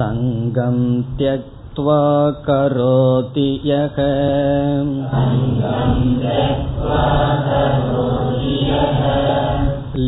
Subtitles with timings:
[0.00, 0.78] सङ्गं
[1.18, 2.00] त्यक्त्वा
[2.48, 3.98] करोति यः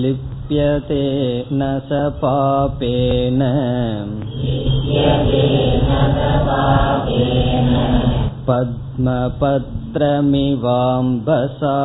[0.02, 1.04] लिप्यते
[1.52, 3.42] न स पापेन
[10.46, 11.76] पद्मपत्रमिवाम्बसा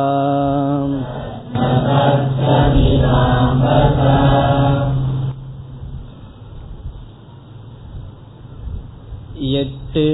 [9.58, 10.04] எட்டு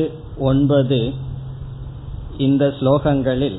[0.41, 1.01] ஒன்பது
[2.39, 3.59] இந்த ஸ்லோகங்களில்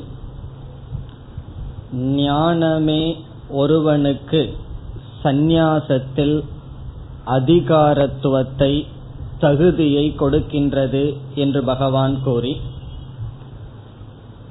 [2.19, 3.01] ஞானமே
[3.53, 4.41] ஒருவனுக்கு
[5.23, 6.35] சந்நியாசத்தில்
[7.29, 8.71] அதிகாரத்துவத்தை
[9.40, 12.56] தகுதியை கொடுக்கின்றது என்று பகவான் கூறி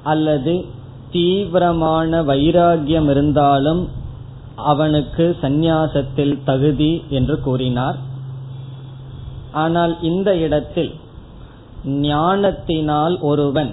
[0.02, 0.64] அல்லது
[1.10, 3.88] தீவிரமான வைராகியம் இருந்தாலும்
[4.56, 7.98] அவனுக்கு சந்நியாசத்தில் தகுதி என்று கூறினார்.
[9.52, 10.92] ஆனால் இந்த இடத்தில்
[11.84, 13.72] ஞானத்தினால் ஒருவன்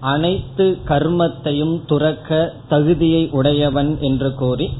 [0.00, 4.70] அனைத்து கர்மத்தையும் துறக்க தகுதியை உடையவன் என்று கூறி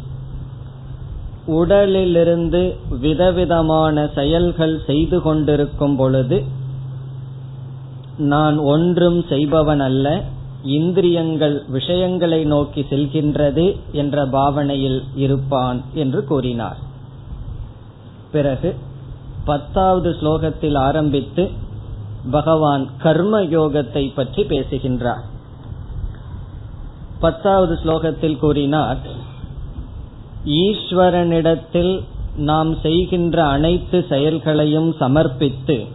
[1.46, 6.44] உடலிலிருந்து விதவிதமான செயல்கள் செய்து கொண்டிருக்கும் பொழுது
[8.18, 10.22] நான் ஒன்றும் செய்பவன் அல்ல
[10.62, 16.76] இந்திரியங்கள் விஷயங்களை நோக்கி செல்கின்றது என்ற பாவனையில் இருப்பான் என்று கூறினார்.
[18.32, 18.74] பிறகு
[19.44, 21.50] பத்தாவது ஸ்லோகத்தில் ஆரம்பித்து
[22.30, 25.24] பகவான் கர்ம யோகத்தை பற்றி பேசுகின்றார்.
[27.20, 28.98] பத்தாவது ஸ்லோகத்தில் கூறினார்
[30.44, 32.02] ஈஸ்வரனிடத்தில்
[32.36, 35.86] நாம் செய்கின்ற அனைத்து செயல்களையும் சமர்ப்பித்து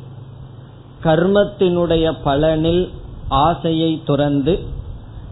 [1.04, 2.90] கர்மத்தினுடைய பலனில்
[3.28, 4.60] ஆசையை துறந்து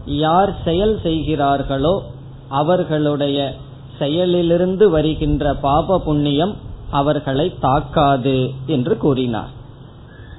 [0.04, 2.02] யார் செயல் செய்கிறார்களோ
[2.48, 3.54] அவர்களுடைய
[3.98, 6.56] செயலிலிருந்து வருகின்ற பாப புண்ணியம்
[6.90, 9.50] அவர்களை தாக்காது என்று கூறினார்.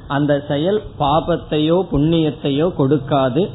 [0.07, 3.49] அந்த செயல் பாபத்தையோ புண்ணியத்தையோ கொடுக்காது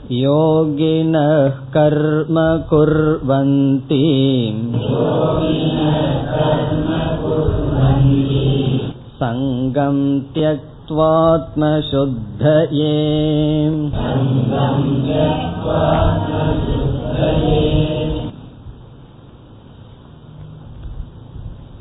[0.09, 2.37] योगिनः कर्म
[2.69, 3.99] कुर्वन्ति
[9.19, 9.99] सङ्गं
[10.35, 12.95] त्यक्त्वात्मशुद्धये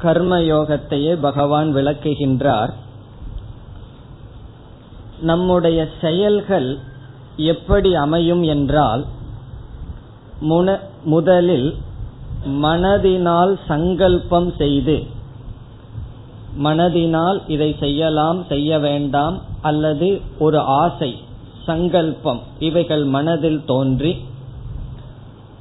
[0.05, 2.73] கர்மயோகத்தையே பகவான் விளக்குகின்றார்
[5.21, 6.79] நம்முடைய செயல்கள்
[7.40, 9.06] எப்படி அமையும் என்றால்
[11.04, 11.76] முதலில்
[12.46, 15.04] மனதினால் சங்கல்பம் செய்து
[16.64, 21.18] மனதினால் இதை செய்யலாம் செய்ய வேண்டாம் அல்லது ஒரு ஆசை
[21.66, 24.18] சங்கல்பம் இவைகள் மனதில் தோன்றி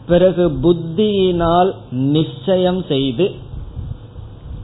[0.06, 3.34] பிறகு புத்தியினால் நிச்சயம் செய்து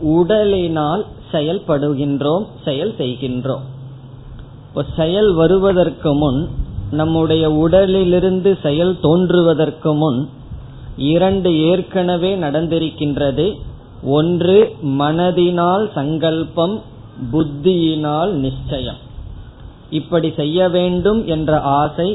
[0.01, 3.65] உடலினால் செயல்படுகின்றோம் செயல் செய்கின்றோம்.
[4.97, 6.49] செயல் வருவதற்கு முன்
[6.95, 10.21] நம்முடைய உடலிலிருந்து செயல் தோன்றுவதற்கு முன்
[11.13, 13.47] இரண்டு ஏற்கனவே நடந்திருக்கின்றது.
[14.17, 14.57] ஒன்று
[14.99, 16.77] மனதினால் சங்கல்பம்
[17.33, 19.01] புத்தியினால் நிச்சயம்.
[19.91, 22.09] இப்படி செய்ய வேண்டும் என்ற ஆசை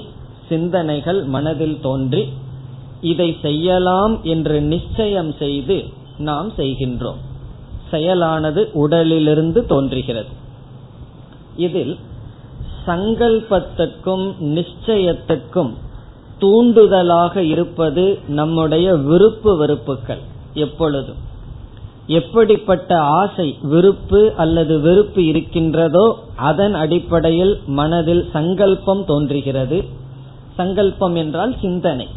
[0.50, 2.24] சிந்தனைகள் மனதில் தோன்றி
[3.02, 5.78] இதை செய்யலாம் என்று நிச்சயம் செய்து
[6.18, 7.20] நாம் செய்கின்றோம்.
[7.92, 10.32] செயலானது உடலிலிருந்து தோன்றுகிறது.
[11.58, 11.94] இதில்
[12.89, 15.74] சங்கல்பத்துக்கும் நிச்சயத்துக்கும்
[16.41, 20.21] தூண்டுதலாக இருப்பது நம்முடைய விருப்பு வெறுப்புகள்
[20.53, 21.27] எப்பொழுதும்.
[22.07, 29.83] எப்படிப்பட்ட ஆசை விருப்பு அல்லது வெறுப்பு இருக்கின்றதோ அதன் அடிப்படையில் மனதில் சங்கல்பம் தோன்றுகிறது.
[30.56, 32.07] சங்கல்பம் என்றால் சிந்தனை.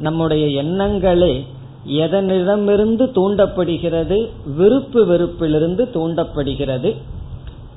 [0.00, 1.44] நம்முடைய எண்ணங்களே
[1.88, 4.30] எதனிடமிருந்து தூண்டப்படுகிறது?
[4.56, 6.96] விருப்பு வெறுப்பிலிருந்து தூண்டப்படுகிறது.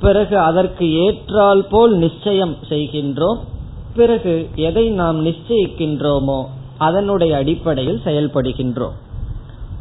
[0.03, 3.39] பிறகு அதற்கு ஏற்றால் போல் நிச்சயம் செய்கின்றோம்.
[3.95, 6.39] பிறகு எதை நாம் நிச்சயிக்கின்றோமோ
[6.77, 8.95] அதனுடைய அடிப்படையில் செயல்படுகின்றோம்.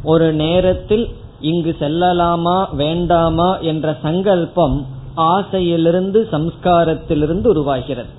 [0.03, 1.05] ஒரு நேரத்தில்
[1.41, 4.77] இங்கு செல்லலாமா வேண்டாமா என்ற சங்கல்பம்
[5.15, 8.11] ஆசையிலிருந்து சம்ஸ்காரத்திலிருந்து உருவாகிறது.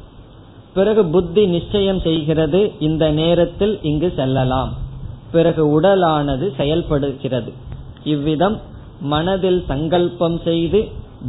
[0.74, 4.72] பிறகு புத்தி நிச்சயம் செய்கிறது இந்த நேரத்தில் இங்கு செல்லலாம்.
[5.32, 7.52] பிறகு உடலானது செயல்படுகிறது.
[8.04, 8.56] இவ்விதம்
[9.12, 10.80] மனதில் சங்கல்பம் செய்து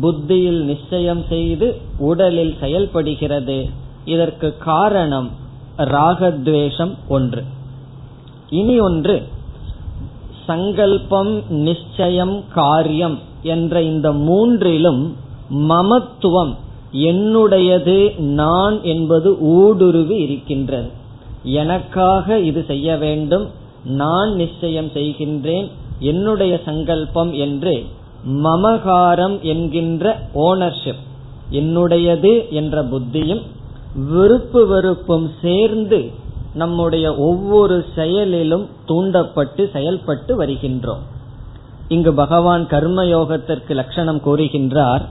[0.02, 1.68] புத்தியில் நிச்சயம் செய்து
[2.00, 3.70] உடலில் செயல்படுகிறது.
[4.06, 5.30] இதற்கு காரணம்
[5.78, 7.44] ராகத்வேஷம் ஒன்று.
[8.50, 9.24] இனி ஒன்று
[10.48, 15.14] சங்கல்பம் நிச்சயம் காரியம் என்ற இந்த மூன்றிலும்
[15.50, 16.54] மமத்துவம்
[16.92, 20.90] என்னுடையது நான் என்பது ஊடுருவி இருக்கின்றது.
[21.44, 23.46] எனக்காக இது செய்ய வேண்டும்
[23.84, 25.68] நான் நிச்சயம் செய்கின்றேன்
[26.00, 27.86] என்னுடைய சங்கல்பம் என்று
[28.26, 31.04] மமகாரம் என்கின்ற ஓனர்ஷிப்
[31.52, 33.42] என்னுடையது என்ற புத்தியும்
[34.10, 36.12] விருப்பு வெறுப்பும் சேர்ந்து
[36.54, 41.04] நம்முடைய ஒவ்வொரு செயலிலும் தூண்டப்பட்டு செயல்பட்டு வருகின்றோம்.
[41.88, 45.02] இங்கு பகவான் கர்மயோகத்திற்கு லட்சணம் கூறுகின்றார்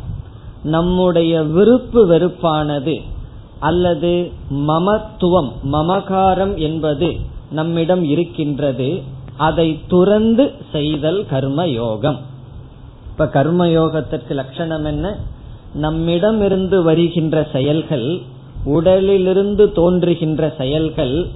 [0.63, 3.03] நம்முடைய விருப்பு வெறுப்பானது
[3.59, 7.17] அல்லது மமத்துவம் மமகாரம் என்பது
[7.51, 9.03] நம்மிடம் இருக்கின்றது
[9.37, 12.21] அதை துறந்து செய்தல் கர்ம யோகம்
[13.17, 15.19] இப்ப கர்மயோகத்திற்கு லட்சணம் என்ன?
[15.75, 18.21] நம்மிடமிருந்து வருகின்ற செயல்கள்
[18.65, 21.29] உடலிலிருந்து தோன்றுகின்ற செயல்கள்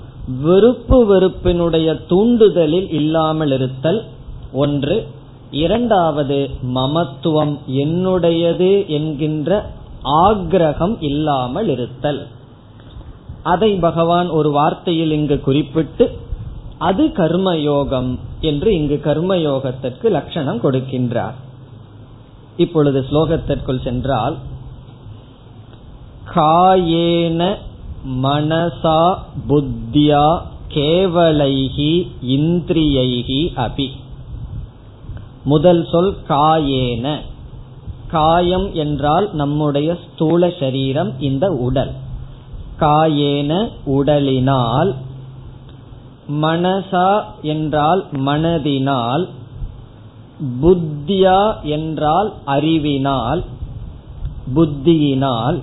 [0.43, 4.05] வெறுப்பு வெறுப்பினுடைய தூண்டுதலில் இல்லாமல் இருத்தல்.
[4.53, 5.07] ஒன்று.
[5.51, 9.71] இரண்டாவது மமத்துவம் என்னுடையது என்கின்ற
[10.05, 12.27] ஆக்ரகம் இல்லாமல் இருத்தல்.
[13.43, 16.11] அதை பகவான் ஒரு வார்த்தையில் இங்கு குறிப்பிட்டு
[16.79, 21.47] அது கர்மயோகம் என்று இங்கு கர்மயோகத்திற்கு லட்சணம் கொடுக்கின்றார்.
[22.59, 24.37] இப்பொழுது ஸ்லோகத்திற்குள் சென்றால்
[26.35, 27.55] காயேன
[28.23, 29.01] மனசா
[29.49, 30.27] புத்தியா
[30.75, 31.93] கேவலைகி
[32.27, 33.89] இந்திரியைகி அபி.
[35.45, 37.17] முதல் சொல் காயேன.
[38.09, 41.93] காயம் என்றால் நம்முடைய ஸ்தூல சரீரம் இந்த உடல்.
[42.81, 44.95] காயேன உடலினால்
[46.43, 49.29] மனசா என்றால் மனதினால்
[50.63, 53.45] புத்தியா என்றால் அறிவினால்
[54.55, 55.61] புத்தியினால்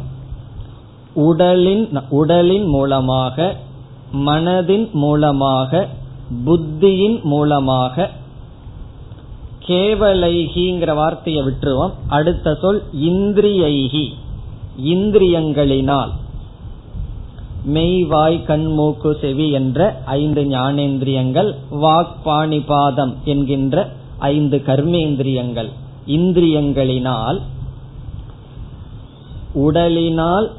[1.13, 3.55] உடலின் உடலின் மூலமாக
[4.13, 5.87] மனதின் மூலமாக
[6.45, 8.09] புத்தியின் மூலமாக
[9.67, 11.93] கேவலைகிங்கிற வார்த்தையை விட்டுருவோம்.
[12.07, 14.05] அடுத்த சொல் இந்திரியைகி
[14.83, 16.11] இந்திரியங்களினால்.
[17.65, 23.89] மெய் வாய் கண் மூக்கு செவி என்ற ஐந்து ஞானேந்திரியங்கள் வாக் பாணிபாதம் என்கின்ற
[24.19, 25.69] ஐந்து கர்மேந்திரியங்கள்.
[26.05, 27.41] இந்திரியங்களினால்
[29.53, 30.51] உடலினால்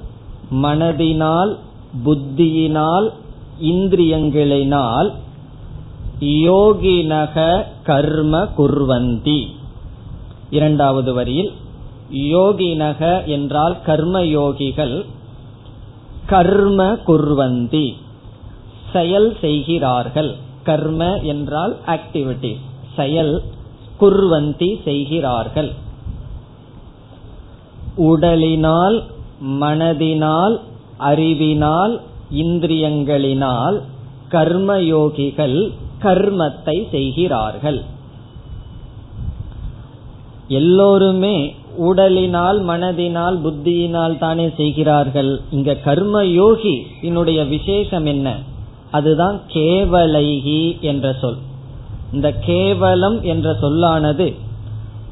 [0.50, 1.56] மனதினால்
[2.04, 3.10] புத்தியினால்
[3.60, 5.12] இந்திரியங்களினால்
[6.20, 9.46] யோகினக கர்ம குர்வந்தி.
[10.50, 11.52] இரண்டாவது வரியில்
[12.12, 15.04] யோகினக என்றால் கர்ம யோகிகள்
[16.26, 17.94] கர்ம குர்வந்தி.
[18.92, 20.36] செயல் செய்கிறார்கள்.
[20.64, 22.56] கர்ம என்றால் ஆக்டிவிட்டி
[22.96, 23.42] செயல்
[24.00, 25.70] குர்வந்தி செய்கிறார்கள்.
[27.96, 28.96] உடலினால்
[29.60, 30.56] மனதினால்
[31.10, 31.94] அறிவினால்
[32.34, 33.76] இந்திரியங்களினால்
[34.30, 35.58] கர்மயோகிகள்
[36.02, 37.80] கர்மத்தை செய்கிறார்கள்.
[40.48, 41.36] எல்லோருமே
[41.78, 45.40] உடலினால் மனதினால் புத்தியினால் தானே செய்கிறார்கள்.
[45.50, 48.28] இங்க கர்ம யோகி என்னுடைய விசேஷம் என்ன?
[48.90, 51.40] அதுதான் கேவலைகி என்ற சொல்.
[52.12, 54.34] இந்த கேவலம் என்ற சொல்லானது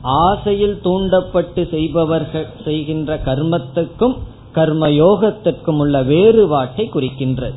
[0.02, 4.16] ஆசையில் தூண்டப்பட்டு செய்பவர்கள் செய்கின்ற கர்மத்துக்கும்
[4.52, 7.54] கர்ம யோகத்திற்கும் உள்ள வேறுபாட்டை குறிக்கின்றது.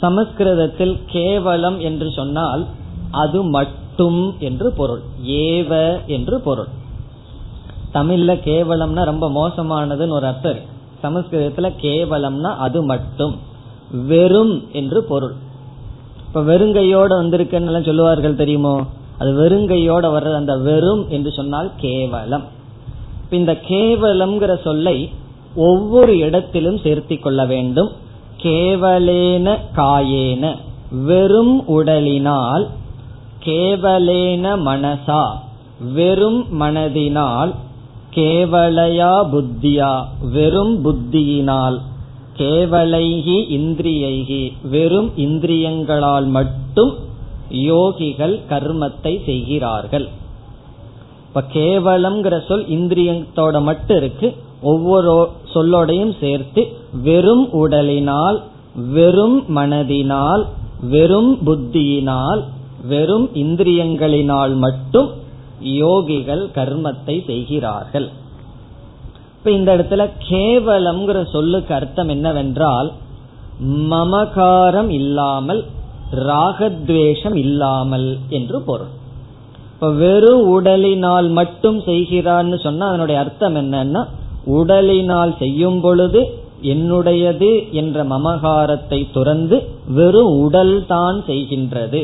[0.00, 2.66] சமஸ்கிருதத்தில் கேவலம் என்று சொன்னால்
[3.10, 6.70] அது மட்டும் என்று பொருள் ஏவ என்று பொருள்.
[7.92, 10.56] தமிழ்ல கேவலம்னா ரொம்ப மோசமானதுன்னு ஒரு அர்த்தம்
[11.02, 13.34] சமஸ்கிருதத்துல கேவலம்னா அது மட்டும்
[14.06, 15.34] வெறும் என்று பொருள்.
[16.34, 18.80] இப்ப வெறுங்கையோட வந்திருக்குன்னு சொல்லுவார்கள் தெரியுமோ?
[19.18, 22.42] அது வெறுங்கையோட வர்றது அந்த வெறும் என்று சொன்னால் கேவலம்.
[23.30, 25.10] இந்த கேவலம்ங்கிற சொல்லை
[25.54, 27.90] ஒவ்வொரு இடத்திலும் சேர்த்தி கொள்ள வேண்டும்.
[28.42, 30.54] கேவலேன காயேன
[30.90, 32.66] வெறும் உடலினால்
[33.44, 35.24] கேவலேன மனசா
[35.92, 37.54] வெறும் மனதினால்
[38.14, 41.78] கேவலையா புத்தியா வெறும் புத்தியினால்.
[42.38, 44.42] கேவலைகி இந்திரியைகி
[44.74, 46.92] வெறும் இந்திரியங்களால் மட்டும்
[47.70, 50.06] யோகிகள் கர்மத்தை செய்கிறார்கள்.
[51.26, 54.28] இப்ப கேவலம்ங்கிற சொல் இந்திரியத்தோட மட்டும் இருக்கு.
[54.72, 55.14] ஒவ்வொரு
[55.54, 56.62] சொல்லோடையும் சேர்த்து
[57.02, 58.38] வெறும் உடலினால்
[58.96, 60.44] வெறும் மனதினால்
[60.94, 62.42] வெறும் புத்தியினால்
[62.88, 65.10] வெறும் இந்திரியங்களினால் மட்டும்
[65.82, 68.08] யோகிகள் கர்மத்தை செய்கிறார்கள்.
[69.44, 72.88] இப்ப இந்த இடத்துல கேவலம்ங்கிற சொல்லுக்கு அர்த்தம் என்னவென்றால்
[73.90, 75.60] மமகாரம் இல்லாமல்
[76.28, 78.92] ராகத்வேஷம் இல்லாமல் என்று பொருள்.
[79.72, 84.04] இப்ப வெறும் உடலினால் மட்டும் செய்கிறான்னு சொன்னா அதனுடைய அர்த்தம் என்னன்னா
[84.60, 86.22] உடலினால் செய்யும் பொழுது
[86.74, 89.58] என்னுடையது என்ற மமகாரத்தை துறந்து
[90.00, 92.02] வெறும் உடல் தான் செய்கின்றது.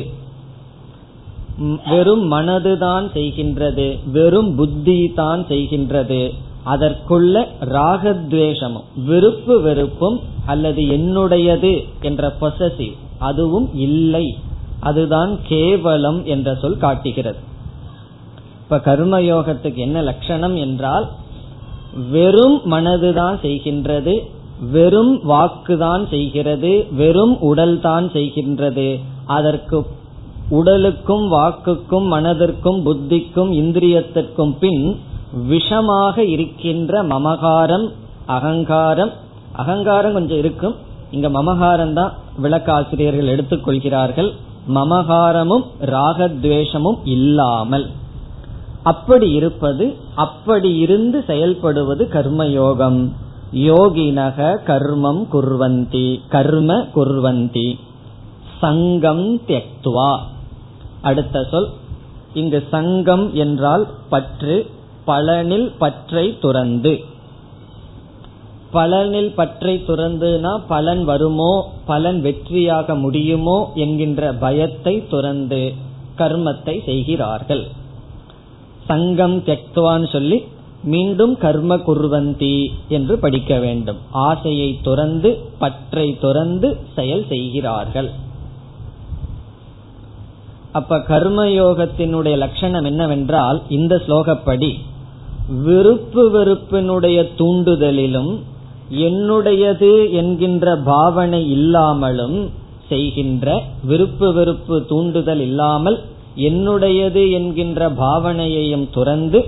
[1.88, 6.22] வெறும் மனதுதான் செய்கின்றது வெறும் புத்தி தான் செய்கின்றது.
[6.64, 14.38] அதற்குள்ள ராகத்வேஷமும் விருப்பு வெறுப்பும் அல்லது என்னுடையது என்ற பொசசிவ் அதுவும் இல்லை.
[14.80, 17.38] அதுதான் கேவலம் என்ற சொல் காட்டுகிறது.
[18.62, 21.08] இப்ப கர்மயோகத்துக்கு என்ன லட்சணம் என்றால்
[22.10, 24.18] வெறும் மனதுதான் செய்கின்றது
[24.70, 28.98] வெறும் வாக்குதான் செய்கிறது வெறும் உடல் தான் செய்கின்றது.
[29.26, 29.86] அதற்கு
[30.48, 34.96] உடலுக்கும் வாக்குக்கும் மனதிற்கும் புத்திக்கும் இந்திரியத்திற்கும் பின்
[35.32, 37.88] விஷமாக இருக்கின்ற மமகாரம்
[38.26, 39.12] அகங்காரம்.
[39.52, 40.74] அகங்காரம் கொஞ்சம் இருக்கும்.
[41.10, 44.32] இங்க மமகாரம் தான் விளக்காசிரியர்கள் எடுத்துக்கொள்கிறார்கள்.
[44.68, 47.90] மமகாரமும் ராகத்வேஷமும் இல்லாமல்.
[48.82, 53.08] அப்படி இருப்பது அப்படி இருந்து செயல்படுவது கர்மயோகம்.
[53.52, 57.78] யோகினக கர்மம் குர்வந்தி கர்ம குர்வந்தி.
[58.60, 60.18] சங்கம் தெக்துவா
[61.02, 61.68] அடுத்த சொல்
[62.34, 64.70] இங்கு சங்கம் என்றால் பற்று
[65.10, 66.94] பலனில் பற்றை துறந்து.
[68.74, 71.52] பலனில் பற்றை துறந்துனா பலன் வருமோ
[71.86, 75.62] பலன் வெற்றியாக முடியுமோ என்கின்ற பயத்தை துறந்து
[76.18, 77.64] கர்மத்தை செய்கிறார்கள்.
[78.86, 80.38] சங்கம் தெக்துவான்னு சொல்லி
[80.92, 82.54] மீண்டும் கர்ம குர்வந்தி
[82.88, 83.98] என்று படிக்க வேண்டும்.
[84.28, 88.10] ஆசையை துறந்து பற்றை துறந்து செயல் செய்கிறார்கள்.
[90.72, 94.70] அப்ப கர்மயோகத்தினுடைய லட்சணம் என்னவென்றால் இந்த ஸ்லோகப்படி
[95.50, 98.38] விருப்பு வெறுப்பினுடைய தூண்டுதலிலும்
[98.90, 102.50] என்னுடையது என்கின்ற பாவனை இல்லாமலும்
[102.88, 105.98] செய்கின்ற விருப்பு வெறுப்பு தூண்டுதல் இல்லாமல்
[106.36, 109.44] என்னுடையது என்கின்ற பாவனையையும் துறந்து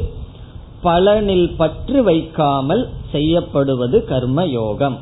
[0.82, 4.98] பலனில் பற்று வைக்காமல் செய்யப்படுவது கர்ம யோகம்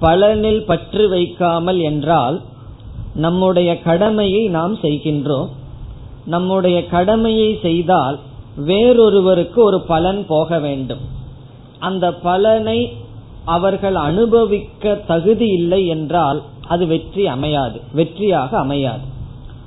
[0.00, 2.40] பலனில் பற்று வைக்காமல் என்றால்
[3.14, 5.48] நம்முடைய கடமையை நாம் செய்கின்றோம்.
[6.24, 8.18] நம்முடைய கடமையை செய்தால்
[8.56, 11.02] வேறொருவருக்கு ஒரு பலன் போக வேண்டும்.
[11.78, 12.78] அந்த பலனை
[13.44, 19.04] அவர்கள் அனுபவிக்க தகுதி இல்லை என்றால் அது வெற்றி அமையாது வெற்றியாக அமையாது.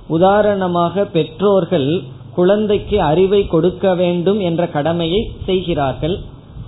[0.08, 1.90] உதாரணமாக பெற்றோர்கள்
[2.36, 6.16] குழந்தைக்கு அறிவை கொடுக்க வேண்டும் என்ற கடமையை செய்கிறார்கள்.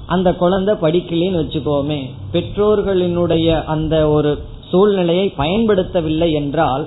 [0.05, 1.99] அந்த குழந்தை படிக்கலன்னு வச்சுக்கோமே
[2.33, 4.31] பெற்றோர்களினுடைய அந்த ஒரு
[4.69, 6.85] சூழ்நிலையை பயன்படுத்தவில்லை என்றால்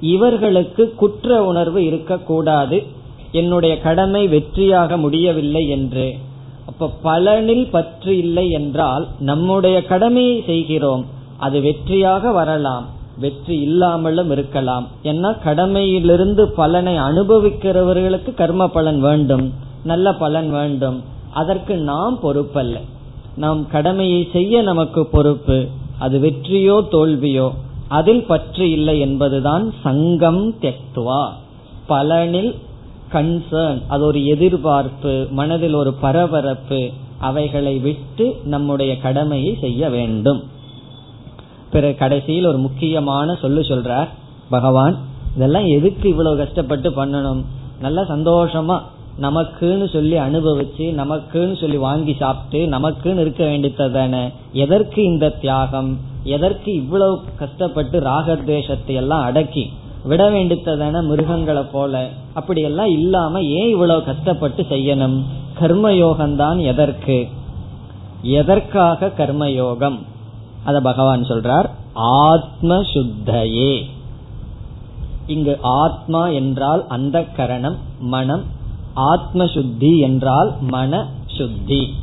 [0.00, 2.78] இவர்களுக்கு குற்ற உணர்வு இருக்கக்கூடாது.
[3.32, 6.14] என்னுடைய கடமை வெற்றியாக முடியவில்லை என்று.
[6.66, 11.06] அப்ப பலனில் பற்று இல்லை என்றால் நம்முடைய கடமையை செய்கிறோம்.
[11.38, 12.86] அது வெற்றியாக வரலாம்.
[13.18, 14.88] வெற்றி இல்லாமலும் இருக்கலாம்.
[15.02, 19.52] ஏன்னா கடமையிலிருந்து பலனை அனுபவிக்கிறவர்களுக்கு கர்ம பலன் வேண்டும்.
[19.84, 21.02] நல்ல பலன் வேண்டும்.
[21.32, 22.80] அதற்கு நாம் பொறுப்பல்ல.
[23.36, 25.66] நாம் கடமையை செய்ய நமக்கு பொறுப்பு.
[25.98, 27.50] அது வெற்றியோ தோல்வியோ
[27.88, 31.28] அதில் பற்று இல்லை என்பதுதான் சங்கம் தெக்துவா.
[31.88, 32.54] பலனில்
[33.12, 36.80] கன்சர்ன் அது ஒரு எதிர்பார்ப்பு மனதில் ஒரு பரபரப்பு
[37.18, 40.40] அவைகளை விட்டு நம்முடைய கடமையை செய்ய வேண்டும்.
[41.70, 44.08] பிறகு கடைசியில் ஒரு முக்கியமான சொல்லு சொல்றார்
[44.50, 44.96] பகவான்
[45.36, 47.42] இதெல்லாம் எதுக்கு இவ்வளவு கஷ்டப்பட்டு பண்ணணும்?
[47.80, 48.76] நல்லா சந்தோஷமா
[49.20, 55.90] நமக்குன்னு சொல்லி அனுபவிச்சு நமக்குன்னு சொல்லி வாங்கி சாப்பிட்டு நமக்குன்னு இருக்க வேண்டியதானே எதற்கு இந்த தியாகம்?
[56.24, 59.64] எதற்கு இவ்வளவு கஷ்டப்பட்டு ராகத்வேஷத்தை எல்லாம் அடக்கி
[60.04, 62.08] விட வேண்டித்ததான மிருகங்களை போல.
[62.32, 65.22] அப்படியெல்லாம் இல்லாம ஏன் இவ்வளவு கஷ்டப்பட்டு செய்யணும்?
[65.60, 67.28] கர்மயோகம்தான் எதற்கு?
[68.22, 69.98] எதற்காக கர்மயோகம்?
[70.64, 73.82] அத பகவான் சொல்றார் ஆத்ம சுத்தையே
[75.26, 78.42] இங்கு ஆத்மா என்றால் அந்த கரணம் மனம்.
[78.94, 81.94] ஆத்ம சுத்தி என்றால் மன சுத்தி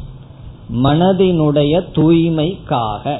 [0.83, 3.17] மனதினுடைய தூய்மைக்காக.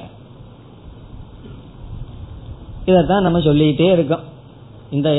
[2.86, 4.38] இதத்தான் நம்ம சொல்லிட்டே இருக்கோம்.
[4.91, 5.10] இந்த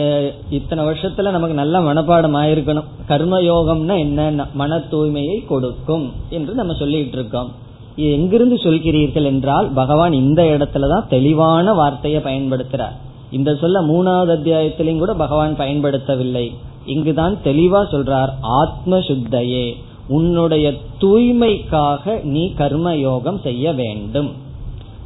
[0.51, 7.51] இத்தனை வருஷத்துல நமக்கு நல்ல மனப்பாடம் ஆயிருக்கணும் கர்மயோகம்னா என்ன மன தூய்மையை கொடுக்கும் என்று நம்ம சொல்லிட்டு இருக்கோம்
[7.97, 12.97] எங்கிருந்து சொல்கிறீர்கள் என்றால் பகவான் இந்த இடத்துலதான் தெளிவான வார்த்தையை பயன்படுத்துறார்.
[13.31, 16.47] இந்த சொல்ல மூணாவது அத்தியாயத்திலையும் கூட பகவான் பயன்படுத்தவில்லை.
[16.87, 19.73] இங்குதான் தெளிவா சொல்றார் ஆத்ம சுத்தையே
[20.09, 24.31] உன்னுடைய தூய்மைக்காக நீ கர்ம யோகம் செய்ய வேண்டும்.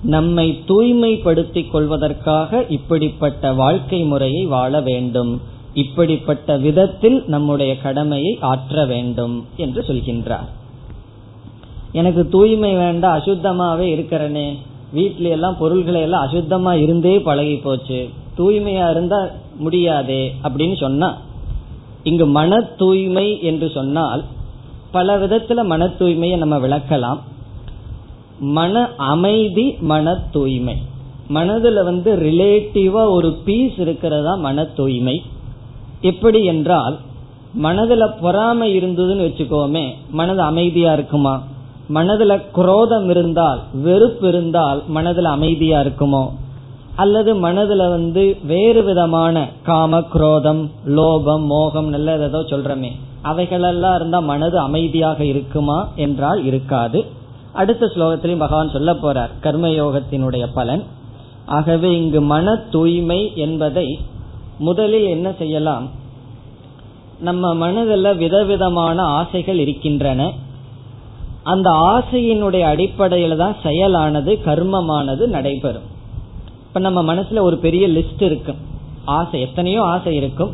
[0.04, 5.40] நம்மை தூய்மைப்படுத்திக் கொள்வதற்காக இப்படிப்பட்ட வாழ்க்கை முறையை வாழ வேண்டும்.
[5.74, 10.48] இப்படிப்பட்ட விதத்தில் நம்முடைய கடமையை ஆற்ற வேண்டும் என்று சொல்கின்றார்.
[11.92, 14.54] எனக்கு தூய்மை வேண்டாம் அசுத்தமாவே இருக்கிறனே.
[14.92, 18.08] வீட்ல எல்லாம் பொருள்களை எல்லாம் அசுத்தமா இருந்தே பழகி போச்சு.
[18.38, 21.18] தூய்மையா இருந்தா முடியாதே அப்படின்னு சொன்னா
[22.02, 24.24] இங்கு மன தூய்மை என்று சொன்னால்
[24.90, 27.18] பல விதத்துல மன தூய்மையை நம்ம விளக்கலாம்.
[28.38, 30.76] மன அமைதி மன தூய்மை.
[31.34, 35.22] மனதுல வந்து ரிலேட்டிவா ஒரு பீஸ் இருக்கிறதா மன தூய்மை?
[36.00, 36.98] எப்படி என்றால்
[37.62, 41.42] மனதுல பொறாமை இருந்ததுன்னு வச்சுக்கோமே மனது அமைதியா இருக்குமா?
[41.94, 46.30] மனதுல குரோதம் இருந்தால் வெறுப்பு இருந்தால் மனதுல அமைதியா இருக்குமோ?
[46.96, 52.90] அல்லது மனதுல வந்து வேறு விதமான காம குரோதம் லோபம் மோகம் நல்ல ஏதோ சொல்றமே.
[53.22, 55.88] அவைகளெல்லாம் இருந்தா மனது அமைதியாக இருக்குமா?
[55.96, 57.04] என்றால் இருக்காது.
[57.54, 60.82] அடுத்த ஸ்லோகத்திலையும் பகவான் சொல்ல போறார் கர்மயோகத்தினுடைய பலன்.
[61.46, 63.98] ஆகவே இங்கு மன தூய்மை என்பதை
[64.58, 65.86] முதலில் என்ன செய்யலாம்?
[67.18, 70.30] நம்ம மனதில் விதவிதமான ஆசைகள் இருக்கின்றன.
[71.42, 75.88] அந்த ஆசையினுடைய அடிப்படையில தான் செயலானது கர்மமானது நடைபெறும்.
[76.66, 78.56] இப்ப நம்ம மனசுல ஒரு பெரிய லிஸ்ட் இருக்கும்
[79.04, 80.52] ஆசை எத்தனையோ ஆசை இருக்கும்.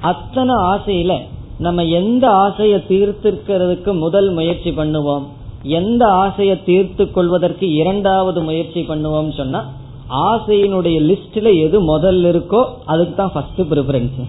[0.00, 1.12] அத்தனை ஆசையில
[1.58, 5.26] நம்ம எந்த ஆசையை தீர்த்திருக்கிறதுக்கு முதல் முயற்சி பண்ணுவோம்?
[5.78, 9.60] எந்த ஆசையை தீர்த்து கொள்வதற்கு இரண்டாவது முயற்சி பண்ணுவோம் சொன்னா
[10.28, 12.60] ஆசையினுடைய லிஸ்ட்ல எது முதல்ல இருக்கோ
[12.92, 14.20] அதுக்கு தான் ஃபர்ஸ்ட் ப்ரிஃபரன்ஸ்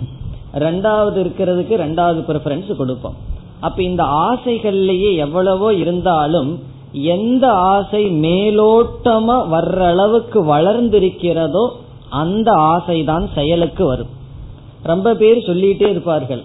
[0.66, 3.18] ரெண்டாவது இருக்கிறதுக்கு ரெண்டாவது ப்ரிஃபரன்ஸ் கொடுப்போம்.
[3.68, 6.50] அப்ப இந்த ஆசைகள்லயே எவ்வளவோ இருந்தாலும்
[7.16, 11.66] எந்த ஆசை மேலோட்டமா வர்ற அளவுக்கு வளர்ந்திருக்கிறதோ
[12.22, 14.12] அந்த ஆசை தான் செயலுக்கு வரும்.
[14.92, 16.44] ரொம்ப பேர் சொல்லிட்டே இருப்பார்கள்.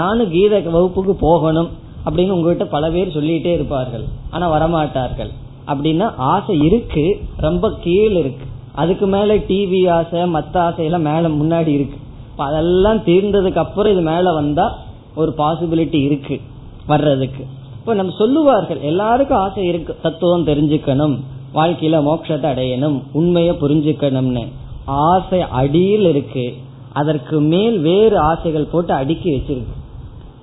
[0.00, 1.70] நானும் கீத வகுப்புக்கு போகணும்.
[2.06, 4.04] அப்படின்னு உங்ககிட்ட பல பேர் சொல்லிட்டே இருப்பார்கள்.
[4.30, 5.30] ஆனா வரமாட்டார்கள்.
[5.66, 8.46] அப்படின்னா ஆசை இருக்கு ரொம்ப கீழ் இருக்கு.
[8.74, 11.96] அதுக்கு மேல டிவி ஆசை மத்த ஆசையெல்லாம் மேல முன்னாடி இருக்கு.
[12.36, 14.78] அதெல்லாம் தீர்ந்ததுக்கு அப்புறம் இது மேல வந்தா
[15.14, 16.40] ஒரு பாசிபிலிட்டி இருக்கு
[16.86, 17.44] வர்றதுக்கு.
[17.78, 19.96] இப்ப நம்ம சொல்லுவார்கள் எல்லாருக்கும் ஆசை இருக்கு.
[20.02, 21.16] தத்துவம் தெரிஞ்சுக்கணும்
[21.54, 24.48] வாழ்க்கையில மோட்சத்தை அடையணும் உண்மையை புரிஞ்சுக்கணும்னு.
[24.84, 26.54] ஆசை அடியில் இருக்கு.
[26.92, 29.80] அதற்கு மேல் வேறு ஆசைகள் போட்டு அடுக்கி வச்சிருக்கு.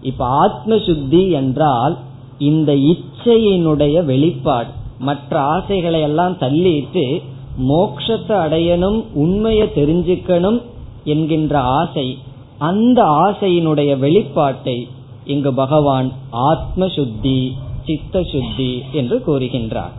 [0.01, 1.97] இப்ப ஆத்ம சுத்தி என்றால்
[2.37, 4.67] இந்த இச்சையினுடைய வெளிப்பாடு.
[4.99, 7.21] மற்ற ஆசைகளை எல்லாம் தள்ளிட்டு
[7.67, 10.61] மோக்ஷத்தை அடையணும் உண்மையை தெரிஞ்சுக்கணும்
[11.03, 12.17] என்கின்ற ஆசை
[12.57, 14.87] அந்த ஆசையினுடைய வெளிப்பாட்டை
[15.25, 19.95] இங்கு பகவான் ஆத்ம சுத்தி சித்த சுத்தி என்று கூறுகின்றார்.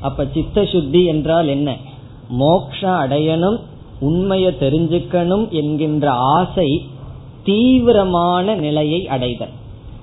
[0.00, 1.76] அப்ப சித்த சுத்தி என்றால் என்ன?
[2.28, 3.60] மோக்ஷ அடையணும்
[4.00, 6.82] உண்மையை தெரிஞ்சுக்கணும் என்கின்ற ஆசை
[7.44, 9.48] தீவிரமான நிலையை அடைதல்.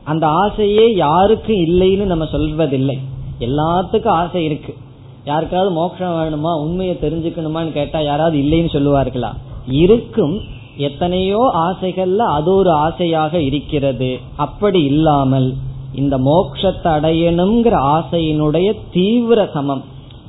[0.04, 2.98] அந்த ஆசையே யாருக்கு இல்லைன்னு நம்ம சொல்வதில்லை.
[3.40, 4.76] எல்லாத்துக்கும் ஆசை இருக்கு.
[5.26, 9.34] யாருக்காவது மோட்சம் வேணுமா உண்மையை தெரிஞ்சுக்கணுமான்னு கேட்டா யாராவது இல்லைன்னு சொல்லுவார்களா?
[9.68, 10.40] இருக்கும்.
[10.78, 14.20] எத்தனையோ ஆசைகள்ல அது ஒரு ஆசையாக இருக்கிறது.
[14.36, 15.54] அப்படி இல்லாமல்
[15.96, 19.84] இந்த மோக்ஷத்தை அடையணுங்கிற ஆசையினுடைய தீவிர சமம்.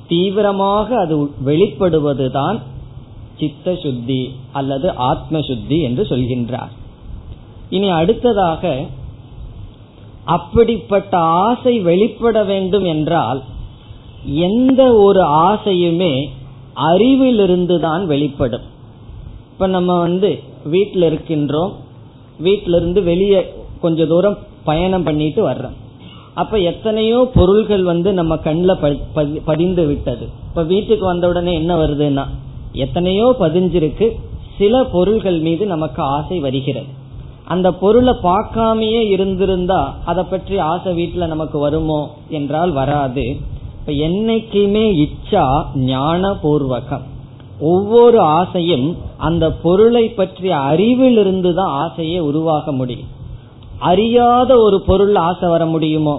[0.08, 2.58] தீவிரமாக அது வெளிப்படுவதுதான்
[3.38, 6.72] சித்த சுத்தி அல்லது ஆத்ம சுத்தி என்று சொல்கின்றார்.
[7.76, 8.72] இனி அடுத்ததாக
[10.36, 13.40] அப்படிப்பட்ட ஆசை வெளிப்பட வேண்டும் என்றால்
[14.48, 16.12] எந்த ஒரு ஆசையுமே
[16.90, 18.66] அறிவிலிருந்து தான் வெளிப்படும்.
[19.52, 20.30] இப்ப நம்ம வந்து
[20.64, 21.72] வீட்டில் இருக்கின்றோம்.
[22.46, 23.40] வீட்டில இருந்து வெளியே
[23.80, 25.76] கொஞ்ச தூரம் பயணம் பண்ணிட்டு வர்றோம்.
[26.34, 30.26] அப்ப எத்தனையோ பொருள்கள் வந்து நம்ம கண்ணில் பதிந்து விட்டது.
[30.48, 32.24] இப்ப வீட்டுக்கு வந்த உடனே என்ன வருதுன்னா
[32.84, 34.08] எத்தனையோ பதிஞ்சிருக்கு.
[34.58, 36.90] சில பொருள்கள் மீது நமக்கு ஆசை வருகிறது.
[37.48, 43.24] அந்த பொருளை பார்க்காமயே இருந்திருந்தா அதை பற்றி ஆசை வீட்டுல நமக்கு வருமோ என்றால் வராது.
[43.78, 47.04] இப்ப என்னைக்குமே இச்சா ஞான பூர்வகம்
[47.60, 53.08] ஒவ்வொரு ஆசையும் அந்த பொருளை பற்றிய அறிவிலிருந்து தான் ஆசையை உருவாக முடியும்.
[53.78, 56.16] அறியாத ஒரு பொருள் ஆசை வர முடியுமோ?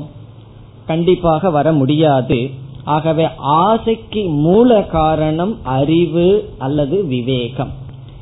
[0.85, 2.39] கண்டிப்பாக வர முடியாது.
[2.85, 7.71] ஆகவே ஆசைக்கு மூல காரணம் அறிவு அல்லது விவேகம்.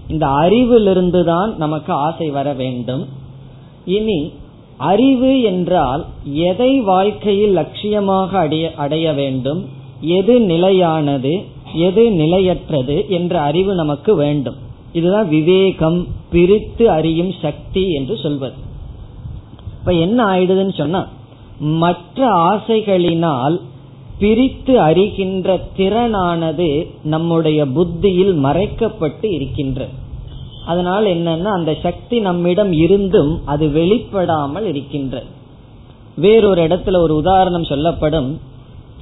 [0.10, 3.04] இந்த அறிவிலிருந்து தான் நமக்கு ஆசை வர வேண்டும்.
[3.86, 4.20] இனி
[4.78, 9.62] அறிவு என்றால் எதை வாழ்க்கையில் லட்சியமாக அடைய அடைய வேண்டும்
[10.02, 11.34] எது நிலையானது
[11.74, 14.58] எது நிலையற்றது என்ற அறிவு நமக்கு வேண்டும்.
[14.94, 18.58] இதுதான் விவேகம் பிரித்து அறியும் சக்தி என்று சொல்வது.
[19.80, 21.02] இப்ப என்ன ஆயிடுதுன்னு சொன்னா
[21.60, 22.20] மற்ற
[22.52, 23.56] ஆசைகளினால்
[24.20, 26.70] பிரித்து அறிகின்ற திறனானது
[27.04, 29.88] நம்முடைய புத்தியில் மறைக்கப்பட்டு இருக்கின்ற.
[30.66, 35.24] அதனால் என்னன்னா அந்த சக்தி நம்மிடம் இருந்தும் அது வெளிப்படாமல் இருக்கின்ற.
[36.16, 38.40] வேறொரு இடத்துல ஒரு உதாரணம் சொல்லப்படும்.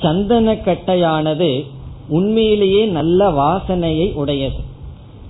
[0.01, 1.49] சந்தன கட்டையானது
[2.09, 4.59] உண்மையிலேயே நல்ல வாசனையை உடையது.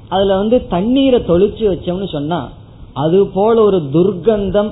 [0.10, 2.52] அதுல வந்து தண்ணீரை தொளிச்சு வச்சோம்னு சொன்னா
[2.94, 4.72] அது போல ஒரு துர்க்கந்தம்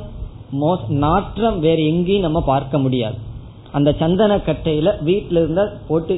[0.88, 3.32] நாற்றம் வேற எங்கேயும் நம்ம பார்க்க முடியாது.
[3.78, 6.16] அந்த சந்தன கட்டையில வீட்டுல இருந்தா போட்டு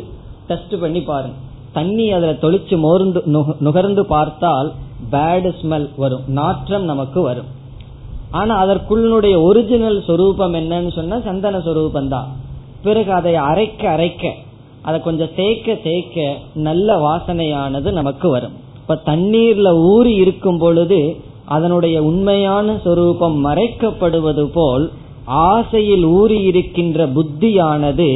[0.48, 1.38] டெஸ்ட் பண்ணி பாருங்க.
[1.78, 3.22] தண்ணி அதுல தொளிச்சு மோர்ந்து
[3.66, 4.70] நுகர்ந்து பார்த்தால்
[5.14, 6.26] பேடு ஸ்மெல் வரும்.
[6.40, 7.50] நாற்றம் நமக்கு வரும்.
[8.40, 12.30] ஆனா அதற்குள்ளுடைய ஒரிஜினல் சொரூபம் என்னன்னு சொன்னா சந்தன சொரூபம் தான்
[12.86, 14.24] பிறகு அதை அரைக்க அரைக்க
[14.88, 16.26] அதை கொஞ்சம் தேய்க்க தேய்க்க
[16.68, 18.56] நல்ல வாசனையானது நமக்கு வரும்.
[18.82, 21.00] இப்ப தண்ணீர்ல ஊறி இருக்கும் பொழுது
[21.56, 24.86] அதனுடைய உண்மையான சொரூபம் மறைக்கப்படுவது போல்
[25.26, 28.10] ஆசையில் ஊறி இருக்கின்ற புத்தியானது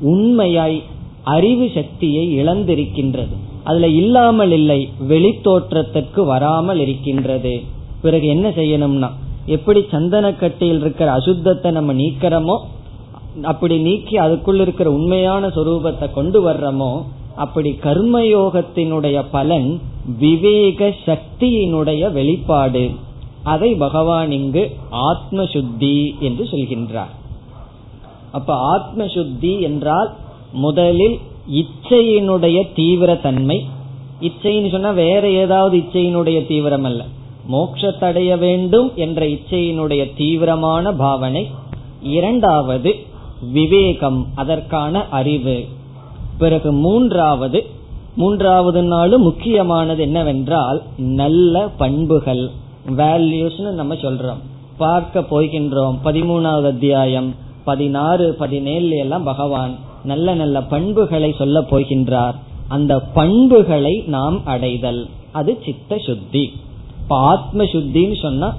[0.00, 0.82] உண்மையாய்
[1.22, 3.34] அறிவு சக்தியை இழந்திருக்கின்றது.
[3.64, 7.62] அதுல இல்லாமல் இல்லை வெளி தோற்றத்திற்கு வராமல் இருக்கின்றது.
[8.02, 9.08] பிறகு என்ன செய்யணும்னா
[9.46, 12.56] எப்படி சந்தனக்கட்டையில் இருக்கிற அசுத்தத்தை நம்ம நீக்கிறோமோ
[13.42, 17.02] அப்படி நீக்கி அதுக்குள்ள இருக்கிற உண்மையான சொரூபத்தை கொண்டு வர்றோமோ
[17.34, 19.80] அப்படி கர்மயோகத்தினுடைய பலன்
[20.18, 22.84] விவேக சக்தியினுடைய வெளிப்பாடு.
[23.48, 27.14] அதை பகவான் இங்கு ஆத்ம சுத்தி என்று சொல்கின்றார்.
[28.32, 30.10] அப்ப ஆத்ம சுத்தி என்றால்
[30.52, 31.18] முதலில்
[31.52, 33.58] இச்சையினுடைய தீவிர தன்மை
[34.20, 37.04] இச்சைன்னு சொன்னா வேற ஏதாவது இச்சையினுடைய தீவிரம் அல்ல
[37.52, 41.50] மோட்சத்தடைய வேண்டும் என்ற இச்சையினுடைய தீவிரமான பாவனை.
[42.02, 42.94] இரண்டாவது
[43.52, 45.64] விவேகம் அதற்கான அறிவு.
[46.38, 47.66] பிறகு மூன்றாவது.
[48.16, 52.50] மூன்றாவது நாளும் முக்கியமானது என்னவென்றால் நல்ல பண்புகள்.
[52.96, 54.38] வேல்யூஸ்னு நம்ம சொல்றோம்.
[54.78, 55.98] பார்க்க போகின்றோம்.
[56.04, 57.34] பதிமூணாவது அத்தியாயம்.
[57.64, 59.74] பதினாறு பதினேழு எல்லாம் பகவான்
[60.04, 62.34] நல்ல நல்ல பண்புகளை சொல்ல போகின்றார்.
[62.68, 65.06] அந்த பண்புகளை நாம் அடைதல்.
[65.32, 66.52] அது சித்த சுத்தி.
[67.02, 68.56] இப்ப ஆத்ம சுத்தின்னு சொன்னா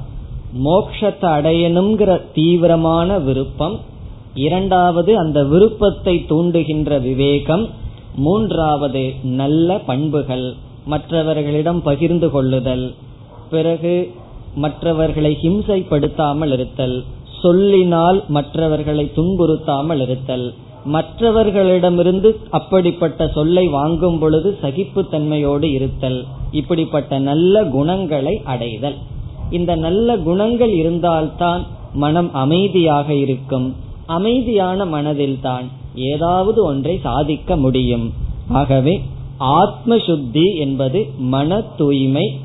[0.65, 3.79] மோக்ஷத்தை அடையணுங்கிற தீவிரமான விருப்பம்
[4.33, 7.67] இரண்டாவது அந்த விருப்பத்தை தூண்டுகின்ற விவேகம்
[8.15, 10.53] மூன்றாவது நல்ல பண்புகள்
[10.85, 12.93] மற்றவர்களிடம் பகிர்ந்து கொள்ளுதல்.
[13.49, 14.11] பிறகு
[14.55, 17.03] மற்றவர்களை ஹிம்சைப்படுத்தாமல் இருத்தல்
[17.41, 20.53] சொல்லினால் மற்றவர்களை துன்புறுத்தாமல் இருத்தல்.
[20.85, 26.25] மற்றவர்களிடமிருந்து அப்படிப்பட்ட சொல்லை வாங்கும் பொழுது சகிப்புத்தன்மையோடு இருத்தல்.
[26.51, 28.95] இப்படிப்பட்ட நல்ல குணங்களை அடைதல்.
[29.51, 33.75] இந்த நல்ல குணங்கள் இருந்தால்தான் மனம் அமைதியாக இருக்கும்.
[34.05, 38.13] அமைதியான மனதில்தான் ஏதாவது ஒன்றை சாதிக்க முடியும்.
[38.49, 39.01] ஆகவே
[39.37, 42.39] ஆத்ம சுத்தி என்பது மன தூய்மை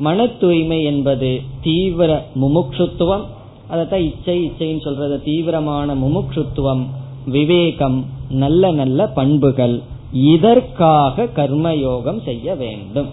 [0.00, 3.24] மன தூய்மை என்பது தீவிர முமுட்சுத்துவம்
[3.68, 5.22] அதைத்தான் இச்சை இச்சைன்னு சொல்றது.
[5.22, 6.84] தீவிரமான முமுட்சுத்துவம்
[7.26, 7.98] விவேகம்
[8.30, 9.82] நல்ல நல்ல பண்புகள்.
[10.12, 13.08] இதற்காக கர்மயோகம் செய்ய வேண்டும்.